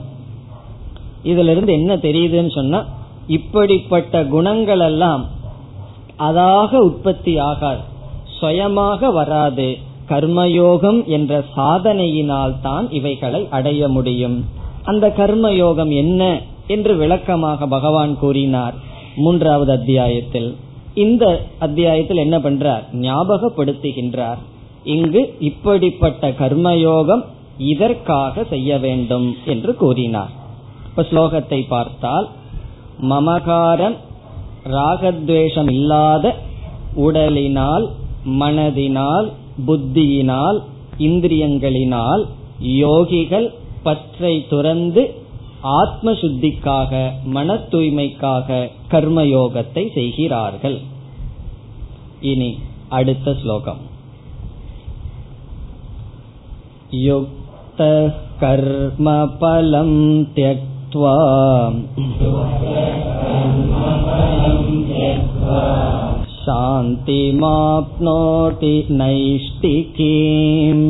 [1.24, 2.86] இதுல இருந்து என்ன தெரியுதுன்னு சொன்னா
[3.28, 5.26] இப்படிப்பட்ட குணங்கள் எல்லாம்
[6.20, 7.82] அதாக உற்பத்தி ஆகாது.
[8.40, 9.78] சுயமாக வராது.
[10.10, 14.46] கர்மயோகம் என்ற சாதனையினால் தான் இவைகளை அடைய முடியும்.
[14.84, 16.42] அந்த கர்மயோகம் என்ன?
[16.68, 18.74] என்று விளக்கமாக பகவான் கூறினார்.
[19.16, 20.56] மூன்றாவது அத்தியாயத்தில்.
[20.94, 22.84] இந்த அத்தியாயத்தில் என்ன பண்றார்?
[22.94, 24.38] ஞாபகப்படுத்துகின்றார்.
[24.84, 27.24] இங்கு இப்படிப்பட்ட கர்மயோகம்
[27.58, 30.30] இதற்காக செய்ய வேண்டும் என்று கூறினார்.
[30.90, 32.30] இப்ப ஸ்லோகத்தை பார்த்தால்
[33.02, 33.96] மமகாரம்
[34.72, 36.36] ராகத்வேஷம் இல்லாத
[36.96, 37.86] உடலினால்
[38.26, 39.32] மனதினால்
[39.68, 40.60] புத்தியினால்
[40.98, 42.24] இந்திரியங்களினால்
[42.64, 43.48] யோகிகள்
[43.84, 45.26] பற்றை துறந்து
[45.73, 46.93] ஆத்ம சுத்திக்காக
[47.29, 48.59] மன தூய்மைக்காக
[48.91, 50.79] கர்மயோகத்தை செய்கிறார்கள்
[52.23, 52.51] இனி
[52.91, 53.83] அடுத்த ஸ்லோகம்
[57.03, 57.83] யுக்த
[58.41, 59.09] கர்ம
[59.39, 59.99] பலம்
[60.35, 61.17] தியக்த்வா
[67.45, 70.87] शान्तिमाप्नोति नैष्टिकीम्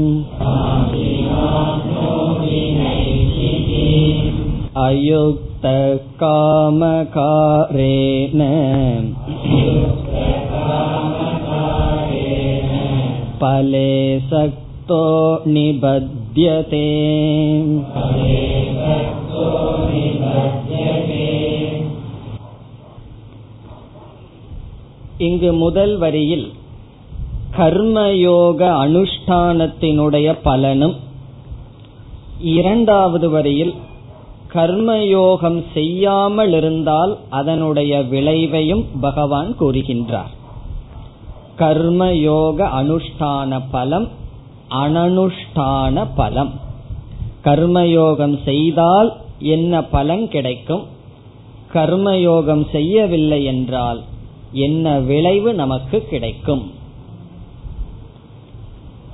[7.03, 8.40] अयुक्तकामकारेण
[13.42, 13.92] फले
[14.31, 15.03] सक्तो
[15.47, 16.87] निबध्यते
[25.18, 26.47] இங்கு முதல் வரியில்
[27.57, 30.95] கர்மயோக அனுஷ்டானத்தினுடைய பலனும்
[32.55, 33.75] இரண்டாவது வரியில்
[34.58, 40.32] கர்மயோகம் செய்யாமல் இருந்தால் அதனுடைய விளைவையும் பகவான் கூறுகின்றார்.
[41.58, 44.08] கர்மயோக அனுஷ்டான பலம்
[44.70, 46.52] அனனுஷ்டான பலம்.
[47.43, 50.84] கர்மயோகம் செய்தால் என்ன பலன் கிடைக்கும்?
[51.74, 54.02] கர்மயோகம் செய்யவில்லை என்றால்
[54.52, 56.72] என்ன விளைவு நமக்கு கிடைக்கும்?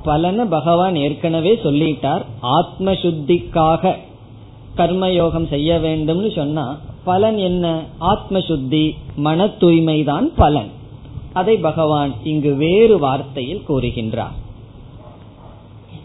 [0.04, 3.98] பலன பகவான் ஏற்கனவே சொல்லிட்டார் ஆத்ம சுத்திக்காக
[4.78, 7.84] கர்மயோகம் செய்ய வேண்டும்னு சொன்னா பலன் என்ன?
[7.98, 10.70] ஆத்ம சுத்தி மன தூய்மைதான் பலன்.
[11.34, 14.36] அதை பகவான் இங்கு வேறு வார்த்தையில் கூறுகின்றார்.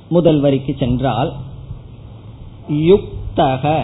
[0.09, 1.33] முதல் வரிக்கு சென்றால்
[2.69, 3.81] யுக்தக.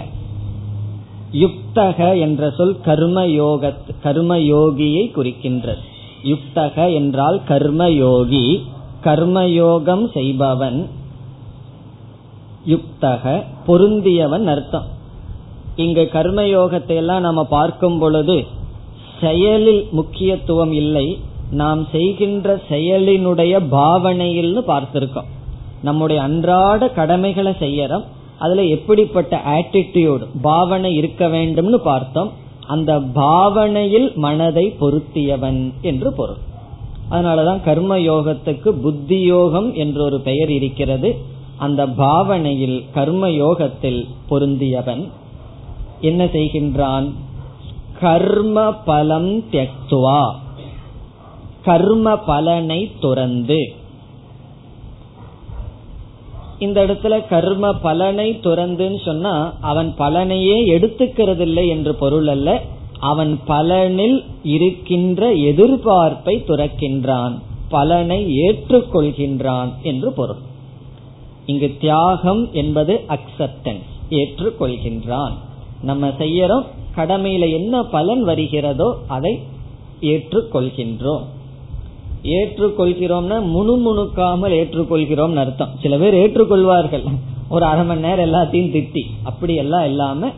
[1.32, 5.82] யுக்தக என்ற சொல் கர்மயோக கர்மயோகியை குறிக்கின்றது.
[6.24, 8.62] யுக்தக என்றால் கர்மயோகி
[9.04, 10.88] கர்மயோகம் செய்பவன்
[12.66, 14.86] யுக்தக பொருந்தியவன் அர்த்தம்.
[15.76, 18.36] இங்கு கர்மயோகத்தை எல்லாம் நாம பார்க்கும் பொழுது
[19.20, 21.06] செயலில் முக்கியத்துவம் இல்லை
[21.50, 25.28] நாம் செய்கின்ற செயலினுடைய பாவனையில்னு பார்த்திருக்கோம்.
[25.82, 28.04] நம்முடைய அன்றாட கடமைகளை செய்யறோம்
[28.38, 32.32] அதுல எப்படிப்பட்ட ஆட்டிடியூடு பாவனை இருக்க வேண்டும்னு பார்த்தோம்
[32.66, 36.40] அந்த பாவனையில் மனதை பொருத்தியவன் என்று பொருள்.
[37.10, 41.10] அதனாலதான் கர்ம யோகத்துக்கு புத்தி யோகம் என்ற ஒரு பெயர் இருக்கிறது.
[41.56, 45.08] அந்த பாவனையில் கர்ம யோகத்தில் பொருந்தியவன்
[46.00, 47.10] என்ன செய்கின்றான்?
[48.00, 50.34] கர்ம பலம் தியக்துவா.
[51.64, 53.72] கர்ம பலனை துறந்து.
[56.58, 62.62] இந்த இடத்துல கர்ம பலனை துறந்துன்னு சொன்னா அவன் பலனையே எடுத்துக்கிறது இல்லை என்று பொருள் அல்ல.
[63.00, 67.40] அவன் பலனில் இருக்கின்ற எதிர்பார்ப்பை துறக்கின்றான்.
[67.68, 70.52] பலனை ஏற்றுக்கொள்கின்றான் என்று பொருள்.
[71.46, 75.34] இங்கு தியாகம் என்பது அக்செப்டன்ஸ் ஏற்றுக்கொள்கின்றான்.
[75.82, 79.38] நம்ம செய்யறோம் கடமையில என்ன பலன் வருகிறதோ அதை
[80.00, 81.24] ஏற்றுக்கொள்கின்றோம்.
[82.22, 85.72] ஏற்றுக்கொள்கிறோம்னா முணுமுணுக்காமல் ஏற்றுக்கொள்கிறோம் அர்த்தம்.
[85.82, 87.04] சில பேர் ஏற்றுக்கொள்வார்கள்.
[87.48, 90.30] ஒரு அரை மணி நேரம் எல்லாத்தையும் திட்டி அப்படி எல்லாம் இல்லாம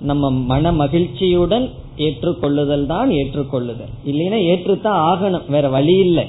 [0.00, 3.90] நம்ம மன மகிழ்ச்சியுடன் ஏற்றுக்கொள்ளுதல் தான் ஏற்றுக்கொள்ளுதல்.
[4.06, 6.26] இல்லைன்னா ஏற்றுத்தான் ஆகணும் வேற வழி இல்லை.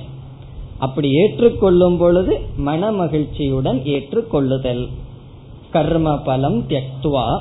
[0.81, 4.87] அப்படி ஏற்றுக்கொள்ளும் பொழுது மன மகிழ்ச்சியுடன் ஏற்றுக்கொள்ளுதல்.
[5.71, 7.39] கர்ம பலம் தியக்துவா.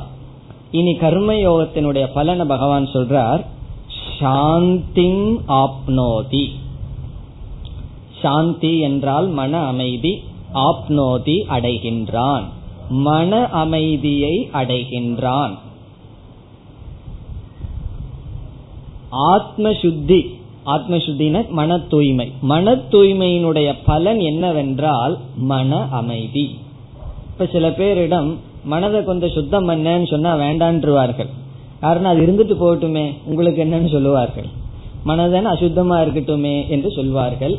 [0.70, 3.44] இனி கர்மயோகத்தினுடைய பலனை பகவான் சொல்றார்.
[4.18, 6.46] சாந்திம் ஆப்னோதி.
[8.22, 10.22] சாந்தி என்றால் மன அமைதி
[10.55, 12.42] ஆப்னோதி அடைகின்றான்.
[12.88, 15.59] மன அமைதியை அடைகின்றான்.
[19.11, 26.59] ஆத்ம சுத்தி ஆத்மசுத்தின மன தூய்மை மன தூய்மையினுடைய பலன் என்னவென்றால் மன அமைதி.
[27.33, 31.29] இப்ப சில பேரிடம் மனதை கொஞ்சம் சுத்தம் பண்ணேன்னு சொன்னா வேண்டான்றுவார்கள்.
[31.81, 34.49] காரணம் அது இருந்துட்டு போகட்டுமே உங்களுக்கு என்னன்னு சொல்லுவார்கள்.
[35.07, 37.59] மனதன் அசுத்தமா இருக்கட்டுமே என்று சொல்வார்கள்.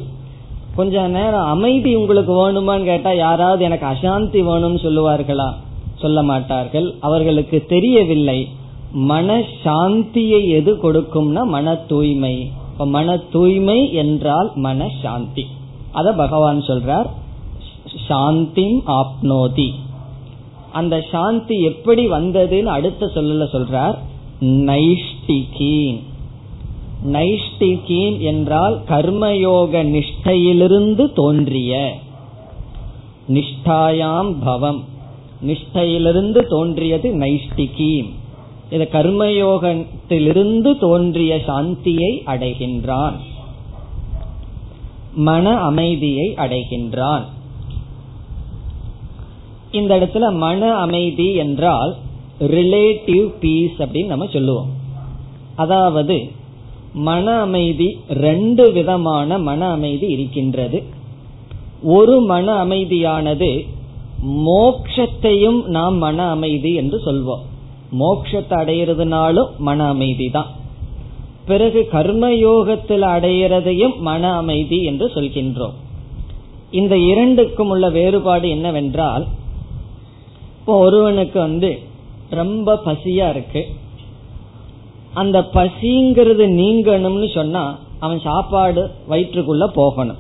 [0.76, 5.54] கொஞ்ச நேரம் அமைதி உங்களுக்கு வேணுமான்னு கேட்டா யாராவது எனக்கு அசாந்தி வேணும்னு சொல்லுவார்களா?
[5.96, 6.94] சொல்ல மாட்டார்கள்.
[7.00, 8.48] அவர்களுக்கு தெரியவில்லை.
[8.92, 15.46] மன சாந்தியை எது கொடுக்கும்னா மன தூய்மை மன தூய்மை என்றால் மன சாந்தி.
[15.92, 17.10] அத பகவான் சொல்றார்
[18.08, 19.70] சாந்தி ஆப்னோதி.
[20.72, 23.98] அந்த சாந்தி எப்படி வந்ததுன்னு அடுத்த சொல்லல சொல்றார்
[24.42, 26.00] நைஷ்டிகீன்.
[27.06, 31.96] நைஷ்டிகீன் என்றால் கர்மயோக நிஷ்டையிலிருந்து தோன்றிய
[33.30, 34.84] நிஷ்டாயாம் பவம்.
[35.48, 38.12] நிஷ்டையிலிருந்து தோன்றியது நைஷ்டிகீன்.
[38.72, 43.16] இது கர்மயோகத்திலிருந்து தோன்றிய சாந்தியை அடைகின்றான்.
[45.14, 47.26] மன அமைதியை அடைகின்றான்.
[49.72, 51.96] இந்த இடத்துல மன அமைதி என்றால்
[52.40, 54.70] ரிலேட்டிவ் பீஸ் அப்படின்னு நம்ம சொல்லுவோம்.
[55.56, 56.32] அதாவது
[56.94, 60.84] மன அமைதி ரெண்டு விதமான மன அமைதி இருக்கின்றது.
[61.84, 63.68] ஒரு மன அமைதியானது
[64.26, 67.50] மோக்ஷத்தையும் நாம் மன அமைதி என்று சொல்வோம்.
[68.00, 70.50] மோக்ஷத்தை அடையிறதுனாலும் மன அமைதி தான்
[71.50, 75.76] பிறகு கர்மயோகத்தில் அடையிறதையும் மன அமைதி என்று சொல்கின்றோம்.
[76.80, 79.26] இந்த இரண்டுக்கும் உள்ள வேறுபாடு என்னவென்றால்
[80.60, 81.72] இப்போ ஒருவனுக்கு வந்து
[82.40, 83.62] ரொம்ப பசியா இருக்கு.
[85.22, 87.64] அந்த பசிங்கிறது நீங்கணும்னு சொன்னா
[88.00, 90.20] அவன் சாப்பாடு வயிற்றுக்குள்ள போகணும்.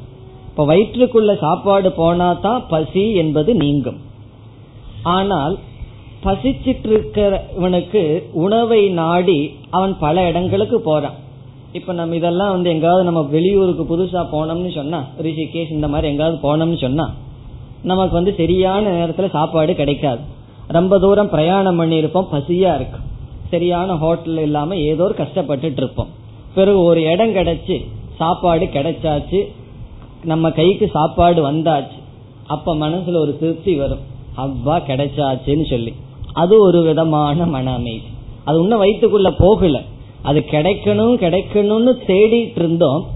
[0.49, 3.99] இப்ப வயிற்றுக்குள்ள சாப்பாடு போனா தான் பசி என்பது நீங்கும்.
[5.17, 5.55] ஆனால்
[6.23, 8.01] பசிச்சிட்டு இருக்கிறவனுக்கு
[8.43, 11.17] உணவை நாடி அவன் பல இடங்களுக்கு போறான்.
[11.77, 16.79] இப்ப நம்ம இதெல்லாம் வந்து எங்காவது நம்ம வெளியூருக்கு புதுசா போனோம்னு சொன்னா ரிஷிகேஷ் இந்த மாதிரி எங்காவது போனோம்னு
[16.81, 17.05] சொன்னா
[17.91, 20.21] நமக்கு வந்து சரியான நேரத்துல சாப்பாடு கிடைக்காது.
[20.77, 23.07] ரொம்ப தூரம் பிரயாணம் பண்ணியிருப்போம் பசியா இருக்கும்.
[23.53, 26.11] சரியான ஹோட்டல் இல்லாம ஏதோ ஒரு கஷ்டப்பட்டுட்டு இருப்போம்
[26.55, 27.77] பிறகு ஒரு இடம் கிடைச்சு
[28.19, 29.39] சாப்பாடு கிடைச்சாச்சு
[30.23, 31.97] நம்ம கைக்கு சாப்பாடு வந்தாச்சு
[32.47, 34.05] அப்ப மனசுல ஒரு திருப்தி வரும்.
[34.37, 35.93] அவ்வா கிடைச்சாச்சுன்னு சொல்லி.
[36.33, 38.01] அது ஒரு விதமான மன அமைதி
[38.45, 39.81] அது இன்னும் வயிற்றுக்குள்ள போகல.
[40.21, 43.07] அது கிடைக்கணும் கிடைக்கணும்னு தேடிட்டு இருந்தோம்.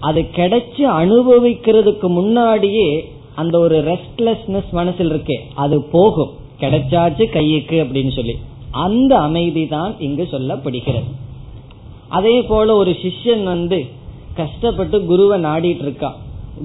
[0.00, 5.38] அது கிடைச்சு அனுபவிக்கிறதுக்கு முன்னாடியே அந்த ஒரு ரெஸ்ட்லெஸ்னஸ் மனசில் இருக்கே.
[5.54, 6.30] அது போகும்.
[6.60, 8.36] கிடைச்சாச்சு கையுக்கு அப்படின்னு சொல்லி.
[8.70, 11.12] அந்த அமைதி தான் இங்கு சொல்லப்படுகிறது.
[12.08, 13.86] அதே போல ஒரு சிஷ்யன் வந்து
[14.34, 16.14] கஷ்டப்பட்டு குருவை நாடிட்டு இருக்கான்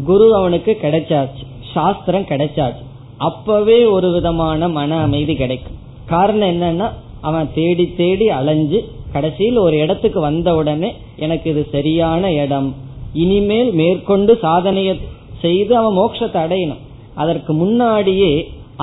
[0.06, 1.46] குரு அவனுக்கு கிடைச்சாச்சு.
[1.74, 2.84] சாஸ்திரம் கிடைச்சாச்சு.
[3.18, 5.88] அப்பவே ஒரு விதமான மன அமைதி கிடைக்கும்.
[6.14, 6.88] காரணம் என்னன்னா
[7.28, 8.80] அவன் தேடி தேடி அலைஞ்சு
[9.14, 10.90] கடைசியில் ஒரு இடத்துக்கு வந்த உடனே
[11.26, 12.70] எனக்கு இது சரியான இடம்.
[13.24, 14.92] இனிமேல் மேற்கொண்டு சாதனைய
[15.44, 16.84] செய்து அவன் மோட்சத்தை அடையணும்.
[17.22, 18.32] அதற்கு முன்னாடியே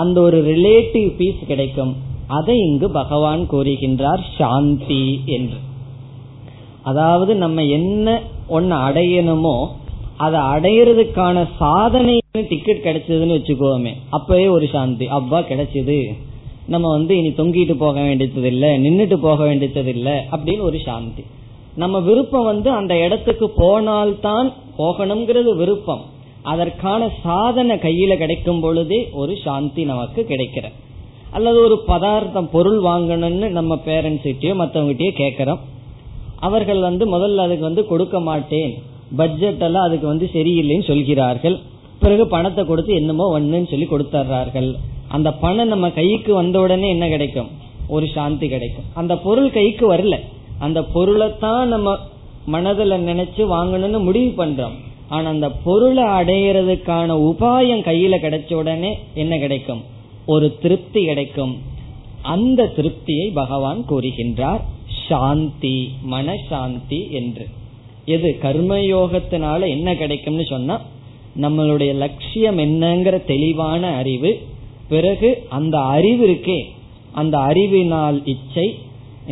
[0.02, 1.92] அந்த ஒரு ரிலேட்டிவ் பீஸ் கிடைக்கும்.
[2.38, 5.04] அதை இங்கு பகவான் கூறுகின்றார் சாந்தி
[5.36, 5.58] என்று.
[6.90, 8.16] அதாவது நம்ம என்ன
[8.56, 9.56] ஒன்னு அடையணுமோ
[10.24, 12.14] அதை அடையிறதுக்கான சாதனை
[12.50, 15.06] டிக்கெட் கிடைச்சதுன்னு வச்சுக்கோமே அப்பவே ஒரு சாந்தி.
[15.18, 15.98] அவ்வா கிடைச்சது.
[16.68, 21.24] நம்ம வந்து இனி தொங்கிட்டு போக வேண்டியது இல்லை நின்றுட்டு போக வேண்டியது இல்லை அப்படின்னு ஒரு சாந்தி.
[21.76, 26.04] நம்ம விருப்பம் வந்து அந்த இடத்துக்கு போனால்தான் போகணுங்கிறது விருப்பம்.
[26.42, 30.64] அதற்கான சாதனை கையில கிடைக்கும் பொழுதே ஒரு சாந்தி நமக்கு கிடைக்கிற.
[31.30, 35.58] அல்லது ஒரு பதார்த்தம் பொருள் வாங்கணும்னு நம்ம பேரண்ட்ஸ் கிட்டயோ மற்றவங்ககிட்டயோ கேட்கிறோம்.
[36.40, 38.74] அவர்கள் வந்து முதல்ல அதுக்கு வந்து கொடுக்க மாட்டேன்.
[39.16, 41.58] பட்ஜெட் எல்லாம் அதுக்கு வந்து சரியில்லைன்னு சொல்கிறார்கள்.
[42.00, 44.70] பிறகு பணத்தை கொடுத்து என்னமோ ஒண்ணுன்னு சொல்லி கொடுத்துட்றார்கள்
[45.08, 47.48] அந்த பணம் நம்ம கைக்கு வந்த உடனே என்ன கிடைக்கும்?
[47.88, 48.84] ஒரு சாந்தி கிடைக்கும்.
[48.94, 50.20] அந்த பொருள் கைக்கு வரல.
[50.58, 51.96] அந்த பொருளைத்தான் நம்ம
[52.46, 54.74] மனதில் நினைச்சு வாங்கணும்னு முடிவு பண்றோம்.
[55.08, 59.82] ஆனா அந்த பொருளை அடையிறதுக்கான உபாயம் கையில கிடைச்ச உடனே என்ன கிடைக்கும்?
[60.26, 61.56] ஒரு திருப்தி கிடைக்கும்.
[62.22, 64.60] அந்த திருப்தியை பகவான் கூறுகின்றார்.
[65.08, 67.46] சாந்தி மனசாந்தி என்று.
[68.04, 68.36] எது?
[68.42, 70.80] கர்மயோகத்தினால என்ன கிடைக்கும்னு சொன்னா
[71.40, 74.40] நம்மளுடைய லட்சியம் என்னங்கிற தெளிவான அறிவு
[74.88, 76.58] பிறகு அந்த அறிவு இருக்கே
[77.20, 78.66] அந்த அறிவினால் இச்சை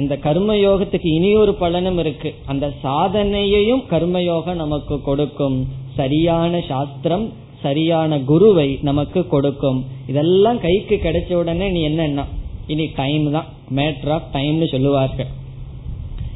[0.01, 2.31] இந்த கர்மயோகத்துக்கு இனி ஒரு பலனும் இருக்கு.
[2.47, 5.59] அந்த சாதனையையும் கர்மயோகம் நமக்கு கொடுக்கும்.
[5.99, 7.27] சரியான சாஸ்திரம்
[7.64, 9.79] சரியான குருவை நமக்கு கொடுக்கும்.
[10.07, 12.25] இதெல்லாம் கைக்கு கிடைச்ச உடனே நீ என்ன
[12.73, 15.31] இனி டைம் தான் மேட்ரு ஆஃப் டைம்னு சொல்லுவார்கள்.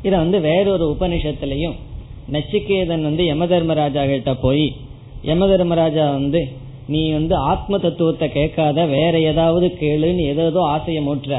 [0.06, 1.76] இத வந்து வேறொரு உபனிஷத்துலயும்
[2.34, 4.66] நச்சிகேதன் வந்து யம தர்மராஜா கிட்ட போய்
[5.22, 6.40] யம தர்மராஜா வந்து
[6.92, 11.36] நீ வந்து ஆத்ம தத்துவத்தை கேட்காத வேற ஏதாவது கேளுன்னு ஏதோ ஆசைய மூட்டுற.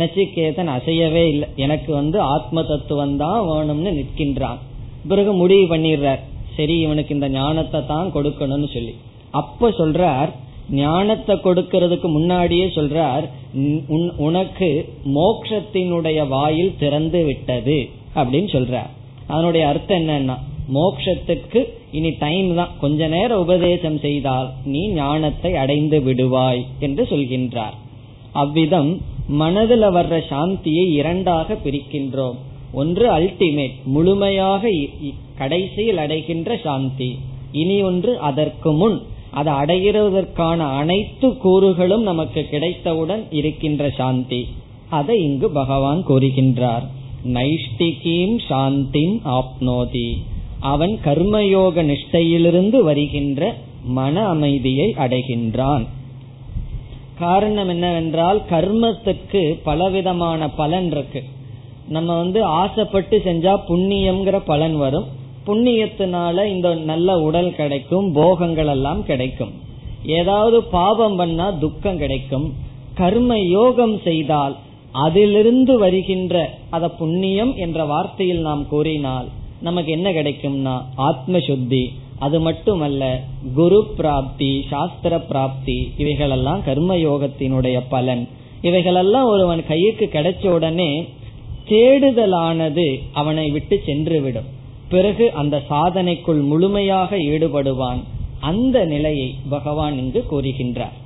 [0.00, 1.46] நச்சிகேதன் அசையவே இல்லை.
[1.64, 4.60] எனக்கு வந்து ஆத்ம தத்துவம் தான் வேணும்னு நிற்கின்றான்.
[5.10, 6.22] பிறகு முடிவு பண்ணிடுறார்.
[6.56, 8.94] சரி இவனுக்கு இந்த ஞானத்தை தான் கொடுக்கணும்னு சொல்லி.
[9.40, 10.30] அப்ப சொல்றார்
[10.78, 13.24] ஞானத்தை கொடுக்கறதுக்கு முன்னாடியே சொல்றார்
[14.26, 14.68] உனக்கு
[15.18, 17.78] மோக்ஷத்தினுடைய வாயில் திறந்து விட்டது
[18.20, 18.90] அப்படின்னு சொல்றார்.
[19.32, 20.36] அதனுடைய அர்த்தம் என்னன்னா
[20.76, 21.60] மோக்ஷத்துக்கு
[21.98, 27.76] இனி டைம் தான் கொஞ்ச நேரம் உபதேசம் செய்தால் நீ ஞானத்தை அடைந்து விடுவாய் என்று சொல்கின்றார்.
[28.42, 28.90] அவ்விதம்
[29.40, 32.38] மனதில் வர்ற சாந்தியை இரண்டாக பிரிக்கின்றோம்.
[32.72, 34.72] ஒன்று அல்டிமேட் முழுமையாக
[35.40, 37.10] கடைசியில் அடைகின்ற சாந்தி.
[37.62, 38.98] இனி ஒன்று அதற்கு முன்
[39.38, 44.40] அதை அடைகிறதற்கான அனைத்து கூறுகளும் நமக்கு கிடைத்தவுடன் இருக்கின்ற சாந்தி.
[44.98, 46.86] அதை இங்கு பகவான் கூறுகின்றார்.
[47.36, 50.08] நைஷ்டிகீம் சாந்திம் ஆப்னோதி.
[50.60, 55.86] அவன் கர்மயோக நிஷ்டையிலிருந்து வருகின்ற மன அமைதியை அடைகின்றான்.
[57.18, 61.22] காரணம் என்னவென்றால் கர்மத்துக்கு பலவிதமான பலன் இருக்கு.
[61.88, 65.04] நம்ம வந்து ஆசைப்பட்டு செஞ்சா புண்ணியம்ங்கிற பலன் வரும்.
[65.46, 69.50] புண்ணியத்தினால இந்த நல்ல உடல் கிடைக்கும் போகங்கள் எல்லாம் கிடைக்கும்.
[70.06, 72.54] ஏதாவது பாவம் பண்ணா துக்கம் கிடைக்கும்.
[72.94, 74.56] கர்ம யோகம் செய்தால்
[74.92, 79.28] அதிலிருந்து வருகின்ற அத புண்ணியம் என்ற வார்த்தையில் நாம் கூறினால்
[79.62, 83.20] நமக்கு என்ன கிடைக்கும்னா ஆத்ம சுத்தி அது மட்டுமல்ல
[83.54, 88.28] குரு பிராப்தி சாஸ்திர பிராப்தி இவைகளெல்லாம் கர்ம யோகத்தினுடைய பலன்.
[88.62, 91.08] இவைகளெல்லாம் ஒருவன் கைக்கு கிடைச்ச உடனே
[91.68, 94.48] தேடுதலானது அவனை விட்டு சென்று விடும்
[94.88, 98.00] பிறகு அந்த சாதனைக்குள் முழுமையாக ஈடுபடுவான்.
[98.40, 100.96] அந்த நிலையை பகவான் இங்கு கூறுகின்றார்.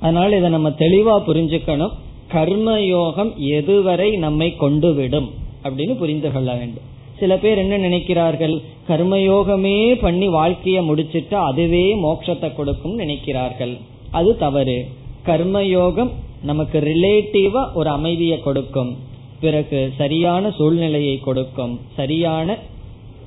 [0.00, 1.92] அதனால இதை நம்ம தெளிவா புரிஞ்சுக்கணும்.
[2.32, 5.28] கர்மயோகம் எதுவரை நம்மை கொண்டுவிடும்
[5.62, 6.90] அப்படின்னு புரிந்து கொள்ள வேண்டும்.
[7.22, 8.54] சில பேர் என்ன நினைக்கிறார்கள்?
[8.88, 13.74] கர்மயோகமே பண்ணி வாழ்க்கைய முடிச்சிட்டா அதுவே மோட்சத்தை கொடுக்கும் நினைக்கிறார்கள்.
[14.10, 14.88] அது தவறு.
[15.26, 16.10] கர்மயோகம்
[16.42, 18.96] நமக்கு ரிலேட்டிவா ஒரு அமைதியை கொடுக்கும்.
[19.40, 21.80] பிறகு சரியான சூழ்நிலையை கொடுக்கும்.
[21.96, 22.56] சரியான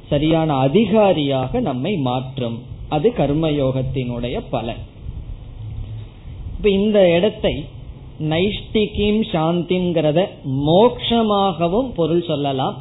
[0.10, 2.58] சரியான அதிகாரியாக நம்மை மாற்றும்.
[2.90, 4.82] அது கர்மயோகத்தினுடைய பலன்.
[6.58, 7.66] இப்ப இந்த இடத்தை
[8.34, 10.20] நைஷ்டிகிம் சாந்திங்கிறத
[10.68, 12.76] மோக்ஷமாகவும் பொருள் சொல்லலாம்.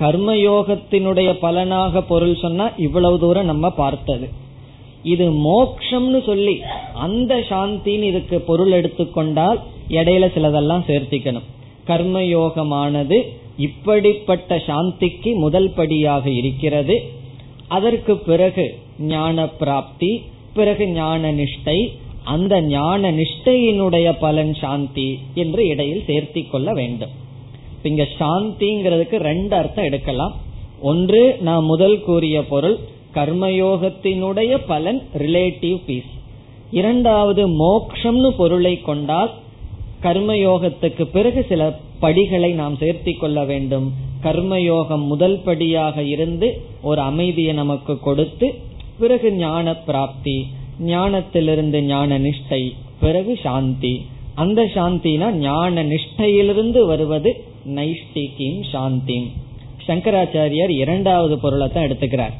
[0.00, 4.28] கர்மயோகத்தினுடைய பலனாக பொருள் சொன்னா இவ்வளவு தூரம் நம்ம பார்த்தது.
[5.02, 6.60] இது மோக்ஷம்னு சொல்லி
[6.94, 11.48] அந்த சாந்தின்னு இதுக்கு பொருள் எடுத்துக்கொண்டால் இடையில சிலதெல்லாம் சேர்த்திக்கணும்.
[11.86, 13.18] கர்மயோகமானது
[13.56, 16.96] இப்படிப்பட்ட சாந்திக்கு முதல் படியாக இருக்கிறது.
[17.68, 20.12] அதற்கு பிறகு ஞான பிராப்தி
[20.54, 21.78] பிறகு ஞான நிஷ்டை
[22.24, 27.12] அந்த ஞான நிஷ்டையினுடைய பலன் சாந்தி என்று இடையில் சேர்த்திக்கொள்ள வேண்டும்.
[27.90, 30.34] இங்க சாந்திங்கிறதுக்கு ரெண்டு அர்த்தம் எடுக்கலாம்.
[30.80, 32.78] ஒன்று நான் முதல் கூறிய பொருள்
[33.14, 36.12] கர்மயோகத்தினுடைய பலன் ரிலேட்டிவ் பீஸ்
[36.70, 39.30] இரண்டாவது மோக்ஷம்னு பொருளை கொண்டால்
[40.02, 41.62] கர்மயோகத்துக்கு பிறகு சில
[42.00, 43.92] படிகளை நாம் சேர்த்தி கொள்ள வேண்டும்.
[44.22, 46.48] கர்மயோகம் முதல் படியாக இருந்து
[46.82, 48.54] ஒரு அமைதியை நமக்கு கொடுத்து
[48.98, 50.46] பிறகு ஞான பிராப்தி
[50.86, 52.62] ஞானத்திலிருந்து ஞான நிஷ்டை
[53.00, 53.94] பிறகு சாந்தி.
[54.34, 57.30] அந்த சாந்தினா ஞான நிஷ்டையிலிருந்து வருவது
[57.66, 59.28] நைஷ்டிகிம் சாந்திம்.
[59.88, 62.34] சங்கராச்சாரியார் இரண்டாவது பொருளை தான் எடுத்துக்கிறார்.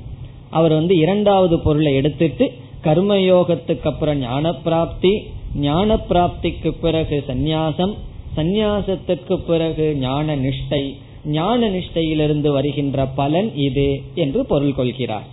[0.50, 2.52] அவர் வந்து இரண்டாவது பொருளை எடுத்துட்டு
[2.84, 5.12] கர்மயோகத்துக்கு அப்புறம் ஞான பிராப்தி
[5.54, 7.94] ஞான பிராப்திக்கு பிறகு சந்நியாசம்
[8.36, 10.94] சந்நியாசத்திற்கு பிறகு ஞான நிஷ்டை
[11.24, 15.26] ஞான நிஷ்டையிலிருந்து வருகின்ற பலன் இது என்று பொருள் கொள்கிறார்.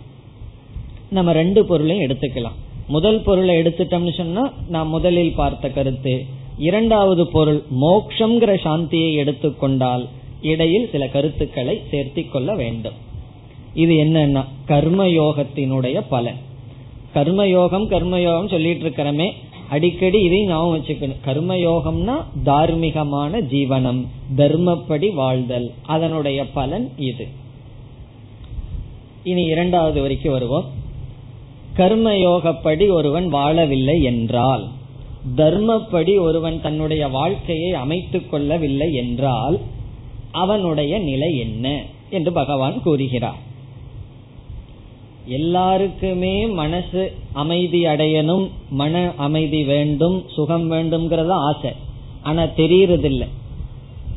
[1.10, 2.58] நம்ம ரெண்டு பொருளையும் எடுத்துக்கலாம்.
[2.88, 6.26] முதல் பொருளை எடுத்துட்டோம்னு சொன்னா நான் முதலில் பார்த்த கருத்து
[6.60, 10.08] இரண்டாவது பொருள் மோக்ஷங்கிற சாந்தியை எடுத்துக்கொண்டால்
[10.42, 12.94] இடையில் சில கருத்துக்களை சேர்த்தி கொள்ள வேண்டும்.
[13.74, 16.40] இது என்னன்னா கர்மயோகத்தினுடைய பலன்.
[17.16, 19.32] கர்மயோகம் கர்மயோகம் சொல்லிட்டு இருக்கிறமே
[19.70, 21.22] அடிக்கடி இதை ஞாபகம் வச்சுக்கணும்.
[21.26, 24.02] கர்மயோகம்னா தார்மீகமான ஜீவனம்
[24.38, 27.28] தர்மப்படி வாழ்தல் அதனுடைய பலன் இது.
[29.24, 30.66] இனி இரண்டாவது வரைக்கும் வருவோம்.
[31.78, 34.68] கர்மயோகப்படி ஒருவன் வாழவில்லை என்றால்
[35.38, 39.60] தர்மப்படி ஒருவன் தன்னுடைய வாழ்க்கையை அமைத்துக் கொள்ளவில்லை என்றால்
[40.32, 43.48] அவனுடைய நிலை என்ன என்று பகவான் கூறுகிறார்.
[45.26, 51.72] எல்லாருக்குமே மனசு அமைதி அடையணும் மன அமைதி வேண்டும் சுகம் வேண்டும்ங்கிறத ஆசை.
[52.22, 53.28] ஆனா தெரியறதில்லை.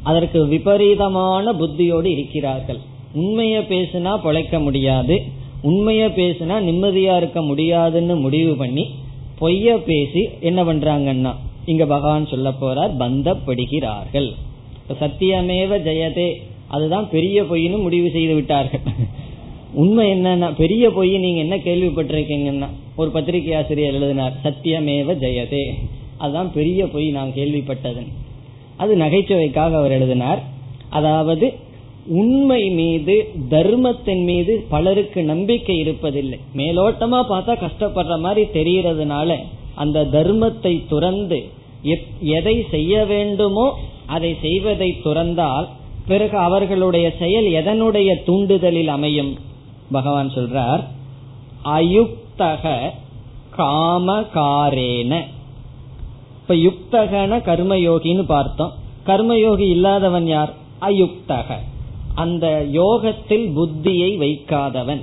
[0.03, 2.79] அதற்கு விபரீதமான புத்தியோடு இருக்கிறார்கள்.
[3.15, 5.23] உண்மைய பேசினா பொழைக்க முடியாது.
[5.63, 8.91] உண்மைய பேசினா நிம்மதியா இருக்க முடியாதுன்னு முடிவு பண்ணி
[9.43, 11.33] பொய்ய பேசி என்ன பண்றாங்கன்னா
[11.73, 14.31] இங்க பகவான் சொல்ல போறார் பந்தப்படுகிறார்கள்.
[15.01, 16.31] சத்தியமேவ ஜெயதே
[16.75, 18.85] அதுதான் பெரிய பொய்னு முடிவு செய்து விட்டார்கள்.
[19.75, 25.65] உண்மை என்னன்னா பெரிய பொய் நீங்க என்ன கேள்விப்பட்டிருக்கீங்கன்னா ஒரு பத்திரிகை ஆசிரியர் எழுதினார் சத்தியமேவ ஜெயதே.
[26.19, 28.03] அதுதான் பெரிய பொய் நான் கேள்விப்பட்டது
[28.77, 30.41] அது நகைச்சுவைக்காக அவர் எழுதினார்.
[30.91, 31.47] அதாவது
[32.07, 36.39] உண்மை மீது தர்மத்தின் மீது பலருக்கு நம்பிக்கை இருப்பதில்லை.
[36.57, 39.37] மேலோட்டமா பார்த்தா கஷ்டப்படுற மாதிரி தெரியறதுனால
[39.75, 41.49] அந்த தர்மத்தை துறந்து
[42.21, 45.69] எதை செய்ய வேண்டுமோ அதை செய்வதை துறந்தால்
[46.07, 49.39] பிறகு அவர்களுடைய செயல் எதனுடைய தூண்டுதலில் அமையும்?
[49.93, 50.85] பகவான் சொல்றார்
[51.65, 52.91] அயுக்தக
[53.59, 55.21] காமகாரேன.
[56.41, 58.73] இப்ப யுக்தகன கர்மயோகின்னு பார்த்தோம்.
[59.07, 60.55] கர்மயோகி இல்லாதவன் யார்?
[60.81, 61.59] அயுக்தக.
[62.15, 65.01] அந்த யோகத்தில் புத்தியை வைக்காதவன்.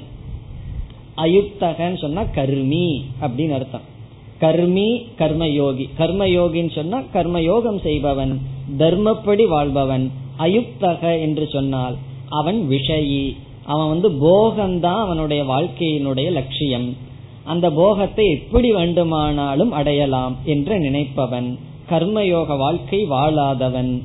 [1.18, 3.98] அயுக்தகன்னு சொன்னா கர்மி அப்படின்னு அர்த்தம்.
[4.42, 5.90] கர்மி கர்மயோகி.
[6.00, 8.42] கர்மயோகின்னு சொன்னா கர்மயோகம் செய்பவன்
[8.78, 10.12] தர்மப்படி வாழ்பவன்.
[10.40, 11.96] அயுக்தக என்று சொன்னால்
[12.30, 13.36] அவன் விஷயி.
[13.66, 16.98] அவன் வந்து போகம்தான் அவனுடைய வாழ்க்கையினுடைய லட்சியம்.
[17.44, 21.58] அந்த போகத்தை எப்படி வேண்டுமானாலும் அடையலாம் என்று நினைப்பவன்.
[21.90, 24.02] கர்மயோக வாழ்க்கை வாழாதவன்.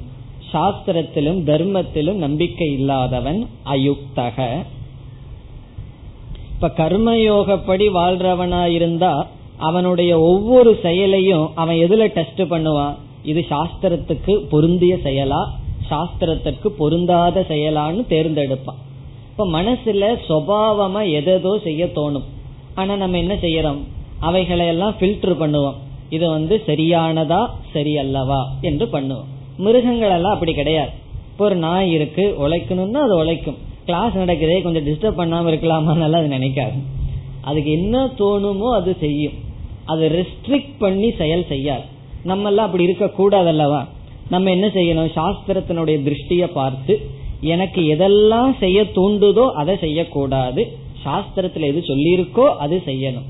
[0.54, 4.38] சாஸ்திரத்திலும் தர்மத்திலும் நம்பிக்கை இல்லாதவன் அயுக்தக.
[6.54, 9.26] இப்ப கர்மயோகப்படி வாழ்றவனா இருந்தா
[9.58, 12.94] அவனுடைய ஒவ்வொரு செயலையும் அவன் எதுல டெஸ்ட் பண்ணுவான்?
[13.22, 15.42] இது சாஸ்திரத்துக்கு பொருந்திய செயலா?
[15.90, 18.80] சாஸ்திரத்திற்கு பொருந்தாத செயலான்னு தேர்ந்தெடுப்பான்.
[19.30, 22.26] இப்ப மனசுல சுவாவமா எதோ செய்ய தோணும்.
[22.74, 23.80] ஆனா நம்ம என்ன செய்யறோம்?
[24.20, 25.78] அவைகளை எல்லாம் பில்டர் பண்ணுவோம்.
[26.10, 27.40] இது வந்து சரியானதா
[27.74, 29.30] சரியல்லவா என்று பண்ணுவோம்.
[29.58, 30.90] மிருகங்கள் எல்லாம் அப்படி கிடையாது.
[31.30, 33.56] இப்போ ஒரு நாய் இருக்கு உழைக்கணும்னா அது உழைக்கும்.
[33.84, 36.78] கிளாஸ் நடக்குதே கொஞ்சம் டிஸ்டர்ப் பண்ணாம இருக்கலாமான்னு அது நினைக்காது.
[37.40, 39.32] அதுக்கு என்ன தோணுமோ அது செய்யும்.
[39.84, 41.82] அது ரெஸ்ட்ரிக்ட் பண்ணி செயல் செய்யாது.
[42.24, 43.84] நம்ம எல்லாம் அப்படி இருக்க கூடாதல்லவா
[44.30, 45.10] நம்ம என்ன செய்யணும்?
[45.14, 47.08] சாஸ்திரத்தினுடைய திருஷ்டிய பார்த்து
[47.40, 50.76] எனக்கு எதெல்லாம் செய்ய தூண்டுதோ அதை செய்யக்கூடாது.
[51.04, 53.26] சாஸ்திரத்துல எது சொல்லியிருக்கோ அது செய்யணும்.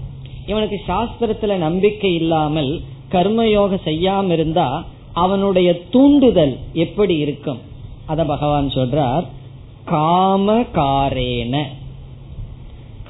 [0.47, 4.85] இவனுக்கு சாஸ்திரத்துல நம்பிக்கை இல்லாமல் கர்மயோக செய்யாம இருந்தா
[5.15, 7.59] அவனுடைய தூண்டுதல் எப்படி இருக்கும்?
[8.07, 9.25] அத பகவான் சொல்றார்
[9.87, 11.63] காமகாரேன.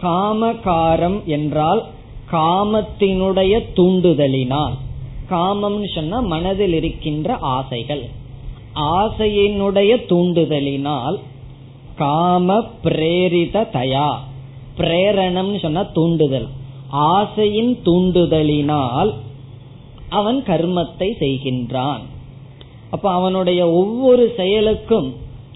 [0.02, 1.84] காமகாரம் என்றால்
[2.32, 4.72] காமத்தினுடைய தூண்டுதலினால்.
[5.30, 8.08] காமம்னு சொன்னா மனதில் இருக்கின்ற ஆசைகள்.
[8.74, 11.16] ஆசையினுடைய தூண்டுதலினால்
[11.96, 14.14] காம பிரேரித தயா.
[14.76, 16.48] பிரேரணம் சொன்னா தூண்டுதல்.
[16.88, 19.14] ஆசையின் தூண்டுதலினால்
[20.14, 22.02] அவன் கர்மத்தை செய்கின்றான்.
[22.90, 25.08] அப்ப அவனுடைய ஒவ்வொரு செயலுக்கும்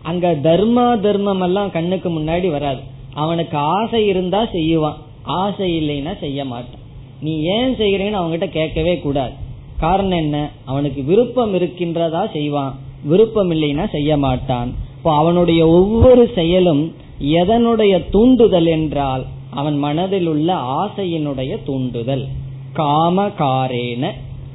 [0.02, 2.80] அங்க தர்மா தர்மம் எல்லாம் கண்ணுக்கு முன்னாடி வராது.
[3.14, 4.98] அவனுக்கு ஆசை இருந்தா செய்வான்.
[5.22, 6.84] ஆசை இல்லைன்னா செய்ய மாட்டான்.
[7.20, 9.34] நீ ஏன் செய்யறேன்னு அவங்ககிட்ட கேட்கவே கூடாது.
[9.78, 10.50] காரணம் என்ன?
[10.64, 12.74] அவனுக்கு விருப்பம் இருக்கின்றதா செய்வான்.
[13.04, 14.70] விருப்பம் இல்லைன்னா செய்ய மாட்டான்.
[14.96, 16.82] இப்போ அவனுடைய ஒவ்வொரு செயலும்
[17.22, 22.24] எதனுடைய தூண்டுதல் என்றால் அவன் மனதில் உள்ள ஆசையினுடைய தூண்டுதல்.
[22.74, 24.04] காமகாரேன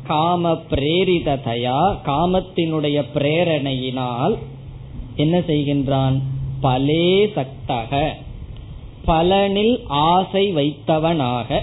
[0.08, 4.36] காம பிரேரிததையா காமத்தினுடைய பிரேரணையினால்
[5.16, 6.20] என்ன செய்கின்றான்?
[6.62, 8.10] பலே சக்தக
[9.08, 11.60] பலனில் ஆசை வைத்தவனாக.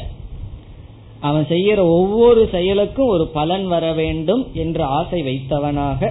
[1.21, 6.11] அவன் செய்யற ஒவ்வொரு செயலுக்கும் ஒரு பலன் வர வேண்டும் என்று ஆசை வைத்தவனாக.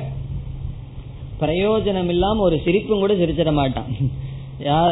[1.41, 3.93] பிரயோஜனம் இல்லாம ஒரு சிரிப்பும் கூட சிரிச்சிட மாட்டான்.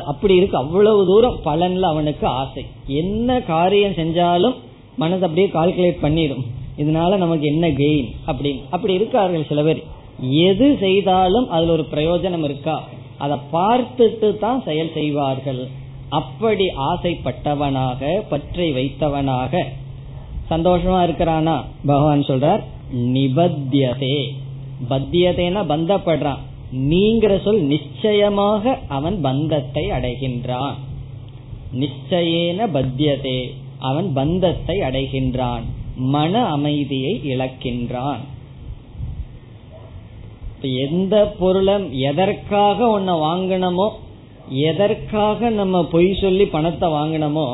[0.05, 0.57] அப்படி இருக்கு.
[0.57, 2.65] அவ்வளவு தூரம் பலன்ல அவனுக்கு ஆசை.
[2.87, 4.55] என்ன காரியம் செஞ்சாலும்
[4.95, 6.45] மனசு அப்படியே கால்குலேட் பண்ணிடும்.
[6.77, 9.83] இதனால நமக்கு என்ன கெயின் அப்படின்னு அப்படி இருக்கார்கள் சில பேர்.
[10.29, 12.83] எது செய்தாலும் அதுல ஒரு பிரயோஜனம் இருக்கா?
[13.17, 15.67] அதை பார்த்துட்டு தான் செயல் செய்வார்கள்.
[16.09, 19.63] அப்படி ஆசைப்பட்டவனாக பற்றி வைத்தவனாக
[20.49, 21.63] சந்தோஷமா இருக்கிறானா?
[21.85, 22.61] பகவான் சொல்றார்
[22.95, 24.27] நிபத்தியதே.
[24.89, 26.43] பத்தியதேனா பந்தப்படுறான்.
[26.73, 30.75] நீங்கிற சொல் நிச்சயமாக அவன் பந்தத்தை அடைகின்றான்.
[31.73, 33.39] நிச்சயேன பத்தியதே.
[33.79, 35.65] அவன் பந்தத்தை அடைகின்றான்.
[35.97, 38.23] மன அமைதியை இழக்கின்றான்.
[40.61, 43.87] எந்த பொருளை எதற்காக உன்னை வாங்கினமோ
[44.49, 47.47] எதற்காக நம்ம பொய் சொல்லி பணத்தை வாங்கினமோ